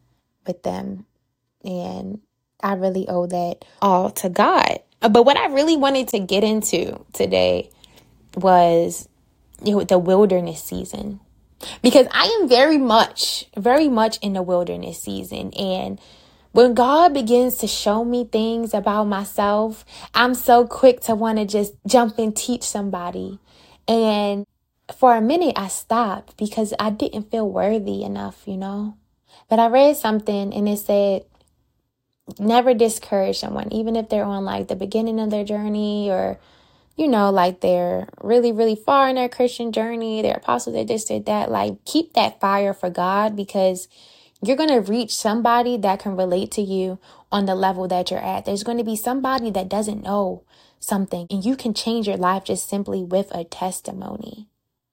with 0.47 0.63
them. 0.63 1.07
And 1.65 2.21
I 2.63 2.75
really 2.75 3.09
owe 3.09 3.27
that 3.27 3.65
all 3.83 4.11
to 4.11 4.29
God. 4.29 4.79
But 5.01 5.25
what 5.25 5.37
I 5.37 5.47
really 5.47 5.77
wanted 5.77 6.07
to 6.09 6.21
get 6.21 6.45
into 6.45 7.05
today 7.15 7.71
was 8.37 9.09
the 9.61 9.99
wilderness 9.99 10.63
season. 10.63 11.21
Because 11.83 12.07
I 12.13 12.27
am 12.41 12.49
very 12.49 12.79
much, 12.79 13.47
very 13.57 13.89
much 13.89 14.19
in 14.19 14.33
the 14.33 14.43
wilderness 14.43 15.03
season. 15.03 15.53
And 15.55 16.01
when 16.53 16.75
God 16.75 17.13
begins 17.13 17.57
to 17.59 17.67
show 17.67 18.05
me 18.05 18.25
things 18.25 18.73
about 18.73 19.05
myself, 19.05 19.85
I'm 20.15 20.35
so 20.35 20.67
quick 20.67 21.01
to 21.03 21.15
want 21.17 21.39
to 21.39 21.45
just 21.45 21.75
jump 21.87 22.19
and 22.19 22.35
teach 22.35 22.63
somebody. 22.63 23.41
And 23.89 24.47
for 24.97 25.17
a 25.17 25.21
minute, 25.21 25.55
I 25.57 25.69
stopped 25.69 26.37
because 26.37 26.73
I 26.79 26.91
didn't 26.91 27.31
feel 27.31 27.51
worthy 27.51 28.05
enough, 28.05 28.43
you 28.47 28.57
know? 28.57 28.97
But 29.49 29.59
I 29.59 29.67
read 29.67 29.97
something 29.97 30.55
and 30.55 30.69
it 30.69 30.79
said, 30.79 31.25
never 32.39 32.73
discourage 32.73 33.39
someone, 33.39 33.73
even 33.73 33.97
if 33.97 34.09
they're 34.09 34.23
on 34.25 34.45
like 34.45 34.69
the 34.69 34.77
beginning 34.77 35.19
of 35.19 35.31
their 35.31 35.45
journey 35.45 36.09
or, 36.09 36.39
you 36.99 37.09
know, 37.09 37.31
like 37.31 37.61
they're 37.61 38.09
really, 38.23 38.53
really 38.53 38.77
far 38.77 39.09
in 39.09 39.15
their 39.17 39.29
Christian 39.29 39.73
journey, 39.73 40.21
they're 40.21 40.37
apostles, 40.37 40.75
they're 40.75 40.85
this, 40.85 41.05
they're 41.07 41.21
that. 41.21 41.51
Like, 41.51 41.85
keep 41.85 42.15
that 42.15 42.41
fire 42.41 42.75
for 42.75 42.91
God 42.91 43.37
because 43.37 43.89
you're 44.43 44.57
going 44.57 44.69
to 44.69 44.81
reach 44.81 45.15
somebody 45.17 45.77
that 45.79 46.01
can 46.01 46.17
relate 46.17 46.51
to 46.53 46.63
you 46.63 46.99
on 47.31 47.47
the 47.47 47.55
level 47.55 47.87
that 47.89 48.11
you're 48.11 48.21
at. 48.21 48.45
There's 48.45 48.65
going 48.65 48.79
to 48.79 48.85
be 48.85 48.97
somebody 48.97 49.51
that 49.53 49.69
doesn't 49.69 50.03
know 50.03 50.43
something, 50.81 51.29
and 51.31 51.45
you 51.45 51.57
can 51.57 51.73
change 51.73 52.09
your 52.09 52.17
life 52.17 52.45
just 52.45 52.69
simply 52.69 53.05
with 53.05 53.31
a 53.33 53.45
testimony. 53.45 54.49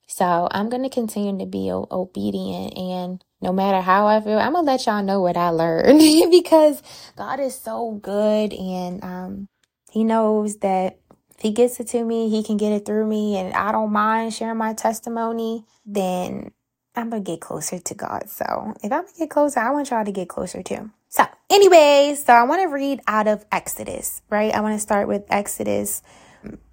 So 0.07 0.47
I'm 0.51 0.69
going 0.69 0.83
to 0.83 0.89
continue 0.89 1.37
to 1.39 1.45
be 1.49 1.71
obedient 1.71 2.77
and 2.77 3.23
no 3.41 3.51
matter 3.51 3.81
how 3.81 4.07
I 4.07 4.21
feel, 4.21 4.39
I'm 4.39 4.53
going 4.53 4.65
to 4.65 4.71
let 4.71 4.85
y'all 4.85 5.03
know 5.03 5.21
what 5.21 5.37
I 5.37 5.49
learned 5.49 5.99
because 6.31 6.81
God 7.17 7.39
is 7.39 7.59
so 7.59 7.99
good 8.01 8.53
and 8.53 9.03
um, 9.03 9.47
He 9.91 10.03
knows 10.03 10.57
that 10.57 10.99
if 11.35 11.41
He 11.41 11.51
gets 11.51 11.79
it 11.79 11.87
to 11.89 12.03
me, 12.03 12.29
He 12.29 12.43
can 12.43 12.57
get 12.57 12.71
it 12.71 12.85
through 12.85 13.07
me, 13.07 13.37
and 13.37 13.53
I 13.53 13.71
don't 13.71 13.91
mind 13.91 14.33
sharing 14.33 14.57
my 14.57 14.73
testimony, 14.73 15.65
then 15.85 16.51
I'm 16.95 17.11
to 17.11 17.19
get 17.19 17.41
closer 17.41 17.79
to 17.79 17.93
God. 17.93 18.29
So 18.29 18.73
if 18.83 18.91
I'm 18.91 19.05
to 19.05 19.13
get 19.17 19.29
closer, 19.29 19.59
I 19.59 19.71
want 19.71 19.89
y'all 19.89 20.05
to 20.05 20.11
get 20.11 20.29
closer 20.29 20.63
too. 20.63 20.91
So, 21.09 21.25
anyways, 21.49 22.25
so 22.25 22.33
I 22.33 22.43
want 22.43 22.61
to 22.61 22.67
read 22.67 23.01
out 23.07 23.27
of 23.27 23.45
Exodus, 23.51 24.21
right? 24.29 24.53
I 24.53 24.61
want 24.61 24.75
to 24.75 24.79
start 24.79 25.07
with 25.07 25.23
Exodus 25.29 26.01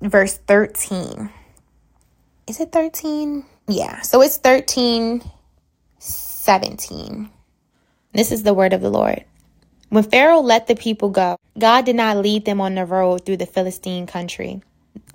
verse 0.01 0.37
13 0.37 1.31
is 2.47 2.61
it 2.61 2.73
13? 2.73 3.45
Yeah. 3.69 4.01
So 4.01 4.21
it's 4.21 4.37
13, 4.37 5.23
17. 5.99 7.31
This 8.13 8.33
is 8.33 8.43
the 8.43 8.53
word 8.53 8.73
of 8.73 8.81
the 8.81 8.91
Lord. 8.91 9.25
When 9.93 10.05
Pharaoh 10.05 10.41
let 10.41 10.69
the 10.69 10.75
people 10.75 11.11
go, 11.11 11.37
God 11.59 11.85
did 11.85 11.97
not 11.97 12.17
lead 12.17 12.47
them 12.47 12.63
on 12.63 12.77
the 12.77 12.87
road 12.87 13.27
through 13.27 13.37
the 13.37 13.45
Philistine 13.45 14.07
country. 14.07 14.63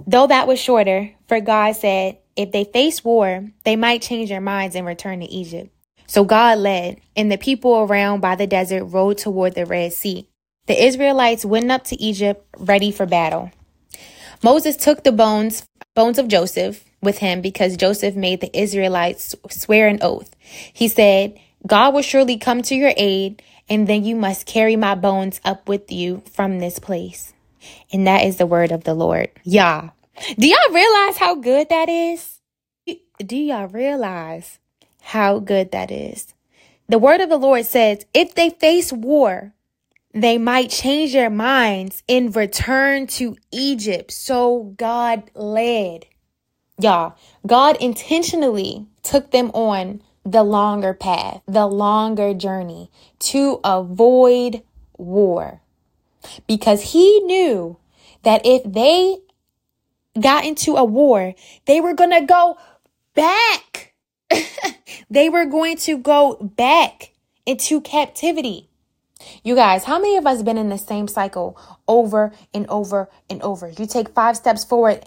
Though 0.05 0.27
that 0.27 0.47
was 0.47 0.59
shorter, 0.59 1.13
for 1.27 1.41
God 1.41 1.75
said, 1.75 2.19
if 2.35 2.51
they 2.51 2.63
face 2.63 3.03
war, 3.03 3.49
they 3.63 3.75
might 3.75 4.03
change 4.03 4.29
their 4.29 4.39
minds 4.39 4.75
and 4.75 4.85
return 4.85 5.21
to 5.21 5.25
Egypt. 5.25 5.71
So 6.05 6.23
God 6.23 6.59
led, 6.59 7.01
and 7.15 7.31
the 7.31 7.39
people 7.39 7.75
around 7.79 8.19
by 8.19 8.35
the 8.35 8.45
desert 8.45 8.85
road 8.85 9.17
toward 9.17 9.55
the 9.55 9.65
Red 9.65 9.93
Sea. 9.93 10.29
The 10.67 10.85
Israelites 10.85 11.43
went 11.43 11.71
up 11.71 11.83
to 11.85 11.99
Egypt 11.99 12.45
ready 12.59 12.91
for 12.91 13.07
battle. 13.07 13.49
Moses 14.43 14.77
took 14.77 15.03
the 15.03 15.11
bones, 15.11 15.65
bones 15.95 16.19
of 16.19 16.27
Joseph, 16.27 16.85
with 17.01 17.17
him 17.17 17.41
because 17.41 17.77
Joseph 17.77 18.15
made 18.15 18.41
the 18.41 18.55
Israelites 18.55 19.33
swear 19.49 19.87
an 19.87 19.97
oath. 20.03 20.35
He 20.71 20.87
said, 20.87 21.39
God 21.65 21.95
will 21.95 22.03
surely 22.03 22.37
come 22.37 22.61
to 22.61 22.75
your 22.75 22.93
aid, 22.95 23.41
and 23.69 23.87
then 23.87 24.03
you 24.03 24.15
must 24.15 24.45
carry 24.45 24.75
my 24.75 24.95
bones 24.95 25.41
up 25.43 25.67
with 25.67 25.91
you 25.91 26.23
from 26.31 26.59
this 26.59 26.79
place. 26.79 27.33
And 27.91 28.07
that 28.07 28.23
is 28.23 28.37
the 28.37 28.45
word 28.45 28.71
of 28.71 28.83
the 28.83 28.93
Lord. 28.93 29.29
Y'all, 29.43 29.91
do 30.37 30.47
y'all 30.47 30.73
realize 30.73 31.17
how 31.17 31.35
good 31.35 31.69
that 31.69 31.89
is? 31.89 32.39
Do 33.19 33.35
y'all 33.35 33.67
realize 33.67 34.59
how 35.01 35.39
good 35.39 35.71
that 35.71 35.91
is? 35.91 36.33
The 36.87 36.99
word 36.99 37.19
of 37.19 37.29
the 37.29 37.37
Lord 37.37 37.65
says, 37.65 38.05
if 38.13 38.35
they 38.35 38.49
face 38.49 38.93
war, 38.93 39.53
they 40.13 40.37
might 40.37 40.69
change 40.69 41.13
their 41.13 41.29
minds 41.29 42.01
and 42.07 42.35
return 42.35 43.07
to 43.07 43.35
Egypt. 43.51 44.11
So 44.11 44.73
God 44.77 45.29
led. 45.35 46.05
Y'all, 46.79 47.15
God 47.45 47.75
intentionally 47.81 48.87
took 49.03 49.31
them 49.31 49.51
on 49.51 50.01
the 50.27 50.43
longer 50.43 50.93
path, 50.93 51.41
the 51.47 51.65
longer 51.65 52.33
journey 52.33 52.91
to 53.17 53.61
avoid 53.63 54.61
war. 54.97 55.61
Because 56.47 56.91
he 56.91 57.21
knew 57.21 57.77
that 58.23 58.41
if 58.43 58.61
they 58.65 59.19
got 60.19 60.43
into 60.45 60.75
a 60.75 60.83
war, 60.83 61.33
they 61.65 61.79
were 61.79 61.93
going 61.93 62.11
to 62.11 62.25
go 62.25 62.57
back. 63.15 63.93
they 65.09 65.29
were 65.29 65.45
going 65.45 65.77
to 65.77 65.97
go 65.97 66.35
back 66.35 67.13
into 67.45 67.79
captivity. 67.79 68.69
You 69.43 69.55
guys, 69.55 69.85
how 69.85 69.97
many 69.97 70.17
of 70.17 70.27
us 70.27 70.43
been 70.43 70.57
in 70.57 70.67
the 70.67 70.77
same 70.77 71.07
cycle 71.07 71.57
over 71.87 72.33
and 72.53 72.67
over 72.67 73.09
and 73.29 73.41
over? 73.41 73.69
You 73.69 73.87
take 73.87 74.09
five 74.09 74.35
steps 74.35 74.65
forward, 74.65 75.05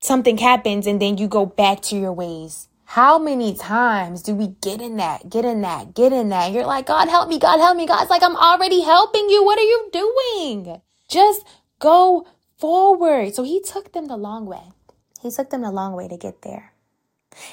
something 0.00 0.36
happens 0.36 0.86
and 0.86 1.00
then 1.00 1.16
you 1.16 1.26
go 1.26 1.46
back 1.46 1.80
to 1.82 1.96
your 1.96 2.12
ways. 2.12 2.67
How 2.92 3.18
many 3.18 3.54
times 3.54 4.22
do 4.22 4.34
we 4.34 4.56
get 4.62 4.80
in 4.80 4.96
that, 4.96 5.28
get 5.28 5.44
in 5.44 5.60
that, 5.60 5.94
get 5.94 6.10
in 6.10 6.30
that? 6.30 6.52
You're 6.52 6.64
like, 6.64 6.86
God 6.86 7.06
help 7.06 7.28
me, 7.28 7.38
God 7.38 7.58
help 7.58 7.76
me. 7.76 7.86
God's 7.86 8.08
like, 8.08 8.22
I'm 8.22 8.34
already 8.34 8.80
helping 8.80 9.28
you. 9.28 9.44
What 9.44 9.58
are 9.58 9.62
you 9.62 9.90
doing? 9.92 10.80
Just 11.06 11.44
go 11.80 12.26
forward. 12.56 13.34
So 13.34 13.42
he 13.42 13.60
took 13.60 13.92
them 13.92 14.06
the 14.06 14.16
long 14.16 14.46
way. 14.46 14.72
He 15.20 15.30
took 15.30 15.50
them 15.50 15.60
the 15.60 15.70
long 15.70 15.92
way 15.92 16.08
to 16.08 16.16
get 16.16 16.40
there. 16.40 16.72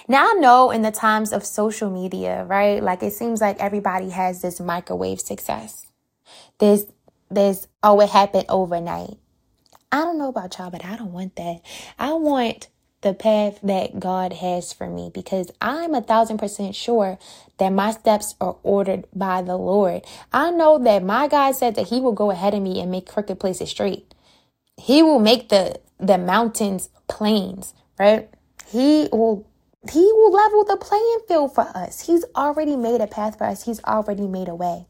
Now 0.08 0.32
I 0.32 0.34
know 0.36 0.72
in 0.72 0.84
the 0.84 0.92
times 0.92 1.34
of 1.34 1.46
social 1.46 1.92
media, 1.92 2.46
right? 2.46 2.82
Like 2.82 3.04
it 3.04 3.12
seems 3.12 3.42
like 3.42 3.60
everybody 3.60 4.12
has 4.12 4.42
this 4.42 4.62
microwave 4.62 5.20
success. 5.20 5.88
This, 6.60 6.86
this, 7.30 7.68
oh, 7.84 8.00
it 8.00 8.08
happened 8.08 8.46
overnight. 8.48 9.18
I 9.92 9.98
don't 9.98 10.18
know 10.18 10.30
about 10.30 10.58
y'all, 10.58 10.72
but 10.72 10.86
I 10.86 10.96
don't 10.96 11.12
want 11.12 11.36
that. 11.36 11.60
I 12.00 12.13
want 12.13 12.70
the 13.05 13.13
path 13.13 13.59
that 13.62 14.00
God 14.00 14.33
has 14.33 14.74
for 14.74 14.89
me 14.89 15.12
because 15.13 15.51
I'm 15.62 15.93
a 15.93 16.01
thousand 16.01 16.39
percent 16.39 16.75
sure 16.75 17.19
that 17.59 17.69
my 17.69 17.91
steps 17.91 18.33
are 18.41 18.57
ordered 18.63 19.05
by 19.13 19.43
the 19.43 19.55
Lord. 19.55 20.03
I 20.33 20.50
know 20.50 20.79
that 20.79 21.03
my 21.03 21.27
God 21.27 21.55
said 21.55 21.75
that 21.75 21.89
He 21.89 22.01
will 22.01 22.13
go 22.13 22.31
ahead 22.31 22.55
of 22.55 22.63
me 22.63 22.81
and 22.81 22.89
make 22.89 23.07
crooked 23.07 23.39
places 23.39 23.69
straight. 23.69 24.15
He 24.75 25.03
will 25.03 25.19
make 25.19 25.50
the 25.50 25.79
the 26.00 26.17
mountains 26.17 26.89
plains, 27.07 27.75
right? 28.00 28.27
He 28.67 29.07
will 29.12 29.47
he 29.88 30.00
will 30.00 30.31
level 30.31 30.65
the 30.65 30.77
playing 30.77 31.19
field 31.27 31.53
for 31.53 31.67
us. 31.77 32.07
He's 32.07 32.25
already 32.35 32.75
made 32.75 33.01
a 33.01 33.07
path 33.07 33.38
for 33.38 33.43
us. 33.43 33.65
He's 33.65 33.83
already 33.83 34.27
made 34.27 34.47
a 34.47 34.55
way. 34.55 34.88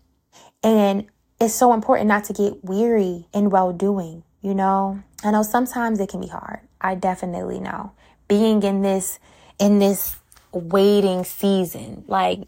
And 0.64 1.08
it's 1.42 1.54
so 1.54 1.74
important 1.74 2.08
not 2.08 2.24
to 2.26 2.34
get 2.34 2.64
weary 2.64 3.28
in 3.34 3.50
well 3.50 3.74
doing. 3.74 4.24
You 4.42 4.56
know, 4.56 5.04
I 5.22 5.32
know 5.32 5.44
sometimes 5.44 6.00
it 6.00 6.08
can 6.08 6.22
be 6.22 6.28
hard. 6.28 6.62
I 6.80 6.96
definitely 6.96 7.60
know. 7.60 7.92
Being 8.28 8.64
in 8.64 8.82
this, 8.82 9.20
in 9.60 9.80
this 9.80 10.18
waiting 10.52 11.24
season, 11.24 12.04
like 12.08 12.42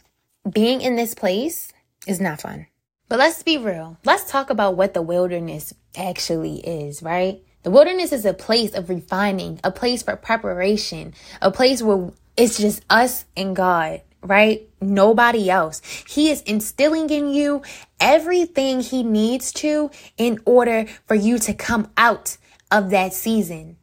being 0.49 0.81
in 0.81 0.95
this 0.95 1.13
place 1.13 1.71
is 2.05 2.19
not 2.19 2.41
fun. 2.41 2.67
But 3.09 3.19
let's 3.19 3.43
be 3.43 3.57
real. 3.57 3.97
Let's 4.03 4.29
talk 4.29 4.49
about 4.49 4.75
what 4.75 4.93
the 4.93 5.01
wilderness 5.01 5.73
actually 5.95 6.57
is, 6.57 7.01
right? 7.01 7.41
The 7.63 7.71
wilderness 7.71 8.11
is 8.11 8.25
a 8.25 8.33
place 8.33 8.73
of 8.73 8.89
refining, 8.89 9.59
a 9.63 9.71
place 9.71 10.03
for 10.03 10.15
preparation, 10.15 11.13
a 11.41 11.51
place 11.51 11.81
where 11.81 12.11
it's 12.35 12.57
just 12.57 12.83
us 12.89 13.25
and 13.35 13.55
God 13.55 14.01
right? 14.21 14.67
Nobody 14.81 15.49
else. 15.49 15.81
He 16.07 16.29
is 16.29 16.41
instilling 16.43 17.09
in 17.09 17.29
you 17.29 17.61
everything 17.99 18.81
he 18.81 19.03
needs 19.03 19.51
to 19.53 19.89
in 20.17 20.39
order 20.45 20.85
for 21.07 21.15
you 21.15 21.39
to 21.39 21.53
come 21.53 21.89
out 21.97 22.37
of 22.71 22.89
that 22.89 23.13
season. 23.13 23.77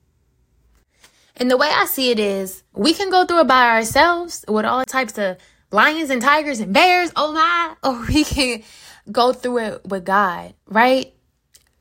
And 1.37 1.51
the 1.51 1.57
way 1.57 1.69
I 1.69 1.87
see 1.87 2.11
it 2.11 2.19
is, 2.19 2.63
we 2.73 2.95
can 2.95 3.11
go 3.11 3.27
through 3.27 3.41
it 3.41 3.49
by 3.49 3.71
ourselves 3.71 4.45
with 4.47 4.65
all 4.65 4.85
types 4.85 5.19
of 5.19 5.37
lions 5.73 6.11
and 6.11 6.23
tigers 6.23 6.61
and 6.61 6.73
bears, 6.73 7.11
oh 7.17 7.33
my, 7.33 7.75
or 7.89 8.07
we 8.07 8.25
can 8.25 8.63
go 9.11 9.33
through 9.33 9.59
it 9.59 9.87
with 9.87 10.05
God, 10.05 10.55
right? 10.67 11.13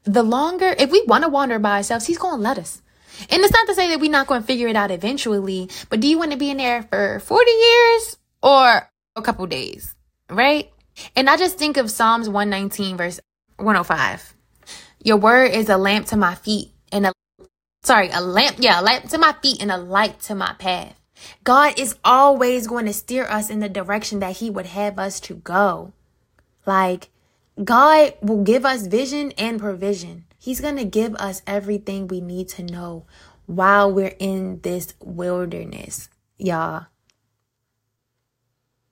The 0.03 0.23
longer, 0.23 0.75
if 0.77 0.91
we 0.91 1.03
want 1.03 1.23
to 1.23 1.29
wander 1.29 1.59
by 1.59 1.77
ourselves, 1.77 2.07
He's 2.07 2.17
going 2.17 2.37
to 2.37 2.41
let 2.41 2.57
us. 2.57 2.81
And 3.29 3.43
it's 3.43 3.53
not 3.53 3.67
to 3.67 3.75
say 3.75 3.89
that 3.89 3.99
we're 3.99 4.09
not 4.09 4.27
going 4.27 4.41
to 4.41 4.47
figure 4.47 4.67
it 4.67 4.75
out 4.75 4.89
eventually, 4.89 5.69
but 5.89 5.99
do 5.99 6.07
you 6.07 6.17
want 6.17 6.31
to 6.31 6.37
be 6.37 6.49
in 6.49 6.57
there 6.57 6.83
for 6.83 7.19
40 7.19 7.51
years 7.51 8.17
or 8.41 8.89
a 9.15 9.21
couple 9.21 9.45
days, 9.45 9.95
right? 10.29 10.71
And 11.15 11.29
I 11.29 11.37
just 11.37 11.57
think 11.57 11.77
of 11.77 11.91
Psalms 11.91 12.27
119, 12.27 12.97
verse 12.97 13.19
105. 13.57 14.33
Your 15.03 15.17
word 15.17 15.51
is 15.51 15.69
a 15.69 15.77
lamp 15.77 16.07
to 16.07 16.17
my 16.17 16.33
feet 16.33 16.71
and 16.91 17.05
a 17.05 17.13
sorry, 17.83 18.09
a 18.11 18.21
lamp, 18.21 18.57
yeah, 18.59 18.79
a 18.79 18.83
lamp 18.83 19.09
to 19.09 19.17
my 19.17 19.33
feet 19.41 19.61
and 19.61 19.71
a 19.71 19.77
light 19.77 20.19
to 20.21 20.35
my 20.35 20.53
path. 20.57 20.99
God 21.43 21.79
is 21.79 21.95
always 22.03 22.67
going 22.67 22.85
to 22.85 22.93
steer 22.93 23.25
us 23.25 23.49
in 23.49 23.59
the 23.59 23.69
direction 23.69 24.19
that 24.19 24.37
He 24.37 24.49
would 24.49 24.67
have 24.67 24.97
us 24.97 25.19
to 25.21 25.35
go. 25.35 25.93
Like, 26.65 27.09
God 27.63 28.13
will 28.21 28.43
give 28.43 28.65
us 28.65 28.87
vision 28.87 29.31
and 29.37 29.59
provision. 29.59 30.25
He's 30.37 30.61
going 30.61 30.77
to 30.77 30.85
give 30.85 31.15
us 31.15 31.41
everything 31.45 32.07
we 32.07 32.19
need 32.19 32.49
to 32.49 32.63
know 32.63 33.05
while 33.45 33.91
we're 33.91 34.15
in 34.19 34.59
this 34.61 34.93
wilderness, 34.99 36.09
y'all. 36.37 36.87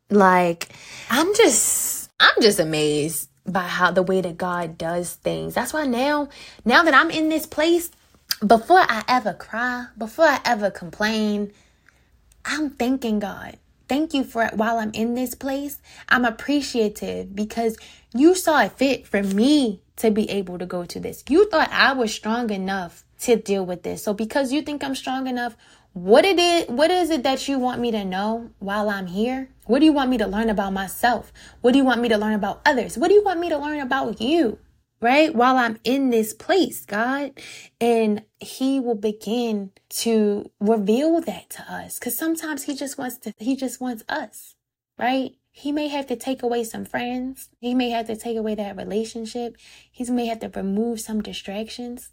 Like, 0.09 0.69
I'm 1.09 1.33
just, 1.35 2.09
I'm 2.19 2.41
just 2.41 2.59
amazed 2.59 3.29
by 3.45 3.61
how 3.61 3.91
the 3.91 4.03
way 4.03 4.21
that 4.21 4.37
God 4.37 4.77
does 4.77 5.13
things. 5.13 5.55
That's 5.55 5.73
why 5.73 5.85
now, 5.87 6.29
now 6.63 6.83
that 6.83 6.93
I'm 6.93 7.09
in 7.09 7.29
this 7.29 7.45
place, 7.45 7.89
before 8.45 8.79
I 8.79 9.03
ever 9.07 9.33
cry, 9.33 9.87
before 9.97 10.25
I 10.25 10.39
ever 10.45 10.71
complain, 10.71 11.51
I'm 12.43 12.71
thanking 12.71 13.19
God. 13.19 13.57
Thank 13.87 14.13
you 14.13 14.23
for 14.23 14.43
it 14.43 14.53
while 14.53 14.77
I'm 14.77 14.91
in 14.93 15.15
this 15.15 15.35
place. 15.35 15.79
I'm 16.09 16.25
appreciative 16.25 17.35
because 17.35 17.77
you 18.13 18.35
saw 18.35 18.61
it 18.63 18.71
fit 18.71 19.05
for 19.05 19.21
me 19.21 19.81
to 19.97 20.09
be 20.09 20.29
able 20.29 20.57
to 20.57 20.65
go 20.65 20.85
to 20.85 20.99
this. 20.99 21.23
You 21.29 21.49
thought 21.49 21.69
I 21.71 21.93
was 21.93 22.13
strong 22.13 22.49
enough 22.49 23.03
to 23.21 23.35
deal 23.35 23.65
with 23.65 23.83
this. 23.83 24.03
So 24.03 24.13
because 24.13 24.51
you 24.51 24.61
think 24.61 24.83
I'm 24.83 24.95
strong 24.95 25.27
enough, 25.27 25.55
what 25.93 26.23
it 26.23 26.39
is 26.39 26.67
what 26.69 26.89
is 26.89 27.09
it 27.09 27.23
that 27.23 27.47
you 27.49 27.59
want 27.59 27.81
me 27.81 27.91
to 27.91 28.05
know 28.05 28.49
while 28.59 28.89
I'm 28.89 29.07
here? 29.07 29.49
What 29.65 29.79
do 29.79 29.85
you 29.85 29.93
want 29.93 30.09
me 30.09 30.17
to 30.17 30.25
learn 30.25 30.49
about 30.49 30.73
myself? 30.73 31.33
What 31.59 31.73
do 31.73 31.77
you 31.77 31.85
want 31.85 32.01
me 32.01 32.09
to 32.09 32.17
learn 32.17 32.33
about 32.33 32.61
others? 32.65 32.97
What 32.97 33.09
do 33.09 33.13
you 33.13 33.23
want 33.23 33.41
me 33.41 33.49
to 33.49 33.57
learn 33.57 33.81
about 33.81 34.21
you? 34.21 34.57
Right? 35.01 35.33
While 35.33 35.57
I'm 35.57 35.79
in 35.83 36.11
this 36.11 36.31
place, 36.31 36.85
God, 36.85 37.31
and 37.79 38.23
he 38.39 38.79
will 38.79 38.95
begin 38.95 39.71
to 39.89 40.51
reveal 40.59 41.21
that 41.21 41.49
to 41.51 41.63
us 41.63 41.97
cuz 41.97 42.15
sometimes 42.15 42.63
he 42.63 42.75
just 42.75 42.99
wants 42.99 43.17
to 43.19 43.33
he 43.39 43.55
just 43.55 43.81
wants 43.81 44.03
us, 44.07 44.55
right? 44.99 45.31
He 45.51 45.71
may 45.71 45.87
have 45.89 46.07
to 46.07 46.15
take 46.15 46.43
away 46.43 46.63
some 46.63 46.85
friends. 46.85 47.49
He 47.59 47.73
may 47.73 47.89
have 47.89 48.07
to 48.07 48.15
take 48.15 48.37
away 48.37 48.55
that 48.55 48.77
relationship. 48.77 49.57
He 49.91 50.03
may 50.05 50.27
have 50.27 50.39
to 50.39 50.49
remove 50.49 51.01
some 51.01 51.21
distractions 51.21 52.11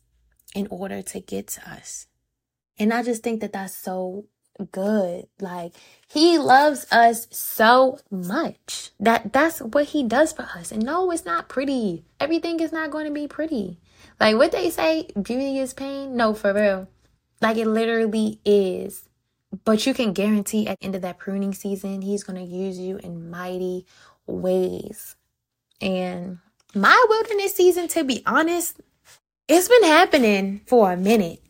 in 0.54 0.66
order 0.70 1.02
to 1.02 1.20
get 1.20 1.46
to 1.48 1.70
us. 1.70 2.06
And 2.78 2.92
I 2.92 3.02
just 3.02 3.22
think 3.22 3.40
that 3.40 3.52
that's 3.52 3.76
so 3.76 4.26
good. 4.72 5.26
Like 5.40 5.72
he 6.08 6.38
loves 6.38 6.86
us 6.90 7.26
so 7.30 7.98
much 8.10 8.90
that 9.00 9.32
that's 9.32 9.60
what 9.60 9.86
he 9.86 10.02
does 10.02 10.32
for 10.32 10.42
us. 10.42 10.72
And 10.72 10.84
no, 10.84 11.10
it's 11.10 11.24
not 11.24 11.48
pretty. 11.48 12.04
Everything 12.20 12.60
is 12.60 12.72
not 12.72 12.90
going 12.90 13.06
to 13.06 13.12
be 13.12 13.26
pretty. 13.26 13.78
Like 14.20 14.36
what 14.36 14.52
they 14.52 14.70
say, 14.70 15.08
beauty 15.20 15.58
is 15.58 15.74
pain. 15.74 16.16
No, 16.16 16.34
for 16.34 16.52
real. 16.52 16.88
Like 17.40 17.56
it 17.56 17.66
literally 17.66 18.40
is. 18.44 19.08
But 19.64 19.86
you 19.86 19.94
can 19.94 20.12
guarantee 20.12 20.68
at 20.68 20.78
the 20.80 20.86
end 20.86 20.94
of 20.94 21.02
that 21.02 21.18
pruning 21.18 21.54
season, 21.54 22.02
he's 22.02 22.22
going 22.22 22.38
to 22.38 22.44
use 22.44 22.78
you 22.78 22.98
in 22.98 23.30
mighty 23.30 23.86
ways. 24.26 25.16
And 25.80 26.38
my 26.74 27.06
wilderness 27.08 27.54
season, 27.54 27.88
to 27.88 28.04
be 28.04 28.22
honest, 28.26 28.80
it's 29.48 29.68
been 29.68 29.84
happening 29.84 30.60
for 30.66 30.92
a 30.92 30.96
minute, 30.96 31.42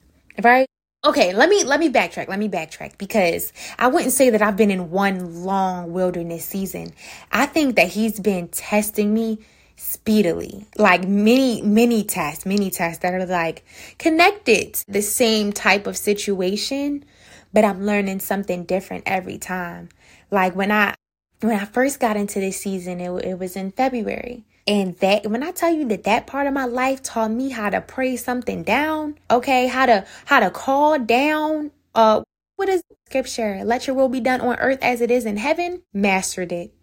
right? 0.42 0.68
Okay, 1.04 1.32
let 1.32 1.48
me 1.48 1.62
let 1.62 1.78
me 1.78 1.90
backtrack. 1.90 2.26
Let 2.26 2.40
me 2.40 2.48
backtrack 2.48 2.98
because 2.98 3.52
I 3.78 3.86
wouldn't 3.86 4.12
say 4.12 4.30
that 4.30 4.42
I've 4.42 4.56
been 4.56 4.70
in 4.70 4.90
one 4.90 5.44
long 5.44 5.92
wilderness 5.92 6.44
season. 6.44 6.92
I 7.30 7.46
think 7.46 7.76
that 7.76 7.88
he's 7.88 8.18
been 8.18 8.48
testing 8.48 9.14
me 9.14 9.38
speedily. 9.76 10.66
Like 10.76 11.06
many 11.06 11.62
many 11.62 12.02
tests, 12.02 12.44
many 12.44 12.68
tests 12.70 13.02
that 13.02 13.14
are 13.14 13.26
like 13.26 13.64
connected 13.98 14.82
the 14.88 15.00
same 15.00 15.52
type 15.52 15.86
of 15.86 15.96
situation, 15.96 17.04
but 17.52 17.64
I'm 17.64 17.86
learning 17.86 18.18
something 18.18 18.64
different 18.64 19.04
every 19.06 19.38
time. 19.38 19.90
Like 20.32 20.56
when 20.56 20.72
I 20.72 20.94
when 21.40 21.60
I 21.60 21.64
first 21.64 22.00
got 22.00 22.16
into 22.16 22.40
this 22.40 22.60
season, 22.60 23.00
it, 23.00 23.24
it 23.24 23.38
was 23.38 23.54
in 23.54 23.70
February. 23.70 24.44
And 24.68 24.98
that 24.98 25.26
when 25.26 25.42
I 25.42 25.50
tell 25.50 25.72
you 25.72 25.86
that 25.88 26.04
that 26.04 26.26
part 26.26 26.46
of 26.46 26.52
my 26.52 26.66
life 26.66 27.02
taught 27.02 27.30
me 27.30 27.48
how 27.48 27.70
to 27.70 27.80
pray 27.80 28.16
something 28.16 28.64
down, 28.64 29.18
okay, 29.30 29.66
how 29.66 29.86
to 29.86 30.04
how 30.26 30.40
to 30.40 30.50
call 30.50 30.98
down 30.98 31.70
uh 31.94 32.22
what 32.56 32.68
is 32.68 32.82
scripture? 33.06 33.62
Let 33.64 33.86
your 33.86 33.96
will 33.96 34.10
be 34.10 34.20
done 34.20 34.42
on 34.42 34.58
earth 34.58 34.80
as 34.82 35.00
it 35.00 35.10
is 35.10 35.24
in 35.24 35.38
heaven. 35.38 35.82
Mastered 35.94 36.52
it. 36.52 36.74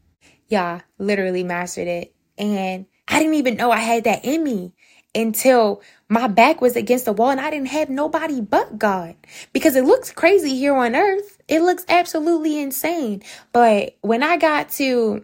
Yeah, 0.48 0.82
literally 0.98 1.44
mastered 1.44 1.88
it. 1.88 2.16
And 2.40 2.88
I 3.08 3.20
didn't 3.20 3.36
even 3.36 3.56
know 3.56 3.70
I 3.70 3.78
had 3.78 4.06
that 4.06 4.26
in 4.26 4.44
me 4.44 4.74
until 5.14 5.84
my 6.10 6.28
back 6.28 6.62
was 6.62 6.76
against 6.76 7.06
the 7.06 7.14
wall 7.14 7.30
and 7.30 7.40
I 7.40 7.52
didn't 7.52 7.68
have 7.68 7.90
nobody 7.92 8.42
but 8.42 8.80
God. 8.80 9.16
Because 9.54 9.76
it 9.76 9.86
looks 9.86 10.12
crazy 10.12 10.56
here 10.56 10.76
on 10.76 10.96
earth. 10.96 11.40
It 11.48 11.62
looks 11.62 11.86
absolutely 11.88 12.60
insane. 12.60 13.22
But 13.52 13.96
when 14.02 14.24
I 14.24 14.38
got 14.38 14.70
to 14.72 15.24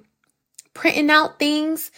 printing 0.74 1.10
out 1.10 1.40
things 1.40 1.92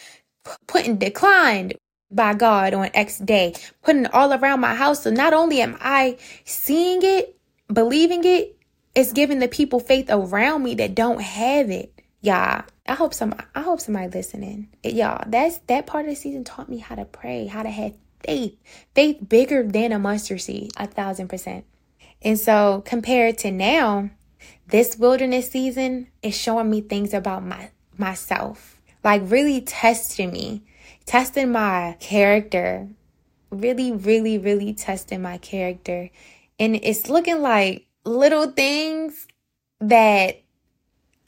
declined 0.92 1.76
by 2.12 2.34
God 2.34 2.74
on 2.74 2.90
X 2.94 3.20
day, 3.20 3.56
putting 3.82 4.06
all 4.08 4.34
around 4.34 4.60
my 4.60 4.76
house. 4.76 5.04
So 5.04 5.10
not 5.10 5.34
only 5.34 5.62
am 5.62 5.78
I 5.82 6.18
seeing 6.46 7.02
it, 7.04 7.38
believing 7.72 8.24
it, 8.24 8.58
it's 8.96 9.12
giving 9.12 9.40
the 9.40 9.48
people 9.48 9.80
faith 9.80 10.08
around 10.10 10.64
me 10.64 10.76
that 10.76 10.96
don't 10.96 11.22
have 11.22 11.72
it. 11.72 11.92
Y'all, 12.22 12.64
I 12.88 12.94
hope 12.94 13.14
some 13.14 13.36
I 13.56 13.62
hope 13.62 13.82
somebody 13.82 14.10
listening. 14.10 14.70
Y'all, 14.84 15.24
that's 15.28 15.58
that 15.68 15.88
part 15.88 16.06
of 16.06 16.12
the 16.12 16.16
season 16.16 16.44
taught 16.44 16.70
me 16.70 16.78
how 16.78 16.96
to 16.96 17.06
pray, 17.06 17.48
how 17.48 17.64
to 17.64 17.70
have 17.70 17.94
faith. 18.24 18.56
Faith 18.94 19.18
bigger 19.28 19.64
than 19.64 19.92
a 19.92 20.00
mustard 20.00 20.42
seed, 20.42 20.72
a 20.78 20.88
thousand 20.88 21.28
percent. 21.28 21.66
And 22.22 22.40
so 22.40 22.84
compared 22.86 23.40
to 23.40 23.52
now, 23.52 24.12
this 24.68 24.98
wilderness 24.98 25.52
season 25.52 26.08
is 26.22 26.38
showing 26.38 26.70
me 26.70 26.82
things 26.82 27.14
about 27.14 27.44
my 27.44 27.72
myself 27.98 28.74
like 29.04 29.22
really 29.26 29.62
testing 29.62 30.32
me, 30.32 30.64
testing 31.06 31.52
my 31.52 31.98
character, 32.00 32.88
really, 33.50 33.92
really, 33.92 34.38
really 34.38 34.74
testing 34.74 35.22
my 35.22 35.38
character. 35.38 36.10
And 36.60 36.76
it's 36.76 37.10
looking 37.10 37.42
like 37.42 37.88
little 38.06 38.52
things 38.52 39.28
that 39.80 40.42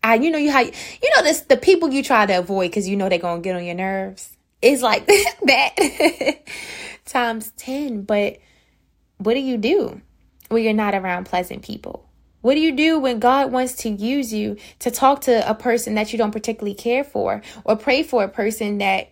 I, 0.04 0.16
you 0.16 0.30
know, 0.30 0.38
you 0.38 0.52
how 0.52 0.62
you 0.62 1.12
know 1.16 1.24
this 1.24 1.42
the 1.42 1.58
people 1.58 1.92
you 1.92 2.04
try 2.04 2.26
to 2.26 2.38
avoid 2.38 2.70
because 2.70 2.88
you 2.88 2.96
know 2.96 3.10
they're 3.10 3.18
gonna 3.18 3.42
get 3.42 3.56
on 3.56 3.66
your 3.66 3.76
nerves. 3.76 4.38
It's 4.62 4.82
like 4.82 5.06
that 5.08 6.40
times 7.06 7.52
ten. 7.58 8.04
But 8.04 8.38
what 9.18 9.34
do 9.34 9.40
you 9.40 9.58
do 9.58 10.02
when 10.50 10.64
you're 10.64 10.74
not 10.74 10.94
around 10.94 11.26
pleasant 11.26 11.64
people? 11.64 12.08
What 12.42 12.54
do 12.54 12.60
you 12.60 12.74
do 12.74 13.00
when 13.00 13.18
God 13.18 13.52
wants 13.52 13.74
to 13.78 13.90
use 13.90 14.32
you 14.32 14.58
to 14.78 14.92
talk 14.92 15.22
to 15.22 15.50
a 15.50 15.56
person 15.56 15.96
that 15.96 16.12
you 16.12 16.20
don't 16.20 16.32
particularly 16.32 16.76
care 16.76 17.04
for 17.04 17.42
or 17.64 17.76
pray 17.76 18.04
for 18.04 18.24
a 18.24 18.30
person 18.30 18.78
that 18.78 19.12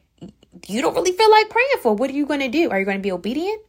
you 0.68 0.82
don't 0.82 0.96
really 0.96 1.12
feel 1.12 1.30
like 1.30 1.50
praying 1.50 1.68
for? 1.82 1.94
What 1.96 2.10
are 2.10 2.14
you 2.14 2.26
going 2.26 2.40
to 2.40 2.50
do? 2.50 2.70
Are 2.70 2.80
you 2.80 2.86
going 2.86 2.98
to 2.98 3.04
be 3.04 3.12
obedient? 3.12 3.62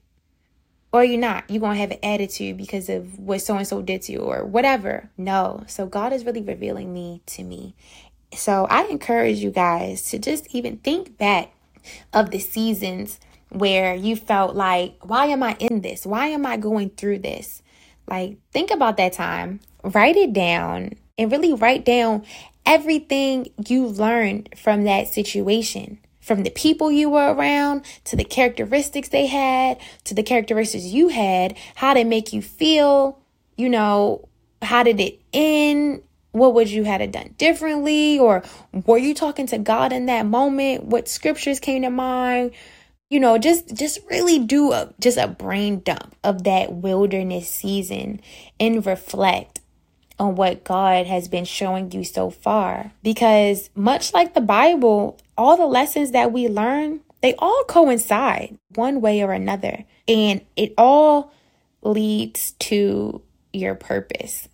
Or 0.93 1.01
are 1.01 1.05
you 1.05 1.19
not? 1.19 1.51
You're 1.51 1.61
going 1.61 1.75
to 1.75 1.81
have 1.81 1.91
an 1.91 1.99
attitude 2.05 2.57
because 2.57 2.89
of 2.89 3.19
what 3.19 3.43
so 3.43 3.57
and 3.57 3.67
so 3.67 3.83
did 3.83 4.03
to 4.03 4.13
you 4.13 4.21
or 4.21 4.45
whatever. 4.45 5.11
No. 5.17 5.65
So 5.67 5.87
God 5.87 6.13
is 6.13 6.25
really 6.25 6.43
revealing 6.43 6.95
me 6.95 7.21
to 7.27 7.43
me. 7.43 7.75
So 8.33 8.67
I 8.71 8.85
encourage 8.85 9.39
you 9.39 9.51
guys 9.51 10.09
to 10.11 10.19
just 10.19 10.47
even 10.55 10.77
think 10.79 11.19
back 11.19 11.53
of 12.13 12.31
the 12.31 12.39
seasons 12.39 13.19
where 13.49 13.95
you 13.95 14.17
felt 14.17 14.55
like, 14.55 14.97
why 15.03 15.27
am 15.27 15.43
I 15.43 15.57
in 15.59 15.81
this? 15.81 16.07
Why 16.07 16.29
am 16.29 16.47
I 16.47 16.57
going 16.57 16.91
through 16.91 17.21
this? 17.21 17.63
Like, 18.09 18.39
think 18.53 18.71
about 18.71 18.97
that 18.99 19.15
time, 19.15 19.61
write 19.83 20.17
it 20.17 20.33
down, 20.33 20.93
and 21.17 21.31
really 21.31 21.55
write 21.55 21.85
down 21.85 22.25
everything 22.67 23.49
you 23.67 23.87
learned 23.87 24.51
from 24.57 24.85
that 24.85 25.09
situation. 25.09 25.99
From 26.25 26.43
the 26.43 26.51
people 26.51 26.91
you 26.91 27.11
were 27.11 27.35
around, 27.35 27.85
to 28.05 28.17
the 28.17 28.25
characteristics 28.25 29.11
they 29.11 29.27
had, 29.27 29.79
to 30.05 30.15
the 30.15 30.23
characteristics 30.23 30.85
you 30.85 31.09
had, 31.09 31.57
how 31.75 31.95
they 31.95 32.05
make 32.05 32.33
you 32.33 32.41
feel, 32.41 33.19
you 33.57 33.69
know, 33.69 34.27
how 34.63 34.83
did 34.83 35.01
it 35.01 35.21
end? 35.33 36.03
What 36.33 36.55
would 36.55 36.71
you 36.71 36.85
have 36.85 37.13
done 37.13 37.35
differently? 37.37 38.19
Or 38.19 38.43
were 38.73 38.99
you 38.99 39.15
talking 39.15 39.47
to 39.49 39.59
God 39.59 39.93
in 39.93 40.07
that 40.07 40.27
moment? 40.27 40.85
What 40.85 41.09
scriptures 41.09 41.61
came 41.61 41.83
to 41.83 41.91
mind? 41.91 42.53
you 43.11 43.21
know 43.21 43.39
just 43.39 43.75
just 43.75 44.01
really 44.11 44.39
do 44.39 44.73
a 44.73 44.93
just 44.99 45.19
a 45.19 45.29
brain 45.29 45.81
dump 45.81 46.17
of 46.25 46.45
that 46.45 46.73
wilderness 46.73 47.49
season 47.49 48.21
and 48.59 48.85
reflect 48.87 49.61
on 50.19 50.37
what 50.37 50.65
God 50.65 51.07
has 51.07 51.29
been 51.29 51.45
showing 51.45 51.91
you 51.93 52.05
so 52.05 52.31
far 52.31 52.93
because 53.03 53.71
much 53.75 54.13
like 54.13 54.35
the 54.35 54.41
Bible 54.41 55.19
all 55.37 55.57
the 55.57 55.67
lessons 55.67 56.13
that 56.13 56.33
we 56.33 56.49
learn 56.49 57.01
they 57.21 57.35
all 57.39 57.65
coincide 57.65 58.57
one 58.75 59.01
way 59.01 59.23
or 59.23 59.33
another 59.33 59.85
and 60.07 60.41
it 60.57 60.73
all 60.79 61.33
leads 61.83 62.53
to 62.53 63.21
your 63.53 63.75
purpose 63.75 64.49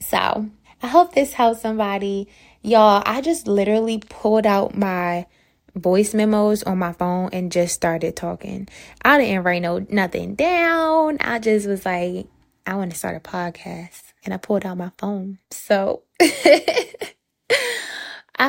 so 0.00 0.48
I 0.82 0.86
hope 0.86 1.14
this 1.14 1.34
helps 1.34 1.60
somebody 1.60 2.28
y'all 2.62 3.02
I 3.04 3.20
just 3.20 3.46
literally 3.46 4.02
pulled 4.08 4.46
out 4.46 4.76
my 4.76 5.26
voice 5.74 6.14
memos 6.14 6.62
on 6.62 6.78
my 6.78 6.92
phone 6.92 7.30
and 7.32 7.50
just 7.50 7.74
started 7.74 8.16
talking. 8.16 8.68
I 9.02 9.18
didn't 9.18 9.44
write 9.44 9.62
no 9.62 9.84
nothing 9.88 10.34
down. 10.34 11.18
I 11.20 11.38
just 11.38 11.66
was 11.66 11.84
like, 11.86 12.26
I 12.66 12.74
want 12.74 12.92
to 12.92 12.98
start 12.98 13.16
a 13.16 13.20
podcast. 13.20 14.11
And 14.24 14.32
I 14.32 14.36
pulled 14.36 14.64
out 14.64 14.76
my 14.76 14.92
phone. 14.98 15.38
So 15.50 16.02
I 16.20 16.94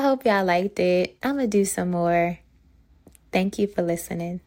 hope 0.01 0.25
y'all 0.25 0.45
liked 0.45 0.79
it. 0.79 1.17
I'm 1.23 1.35
gonna 1.35 1.47
do 1.47 1.65
some 1.65 1.91
more. 1.91 2.39
Thank 3.31 3.59
you 3.59 3.67
for 3.67 3.81
listening. 3.81 4.41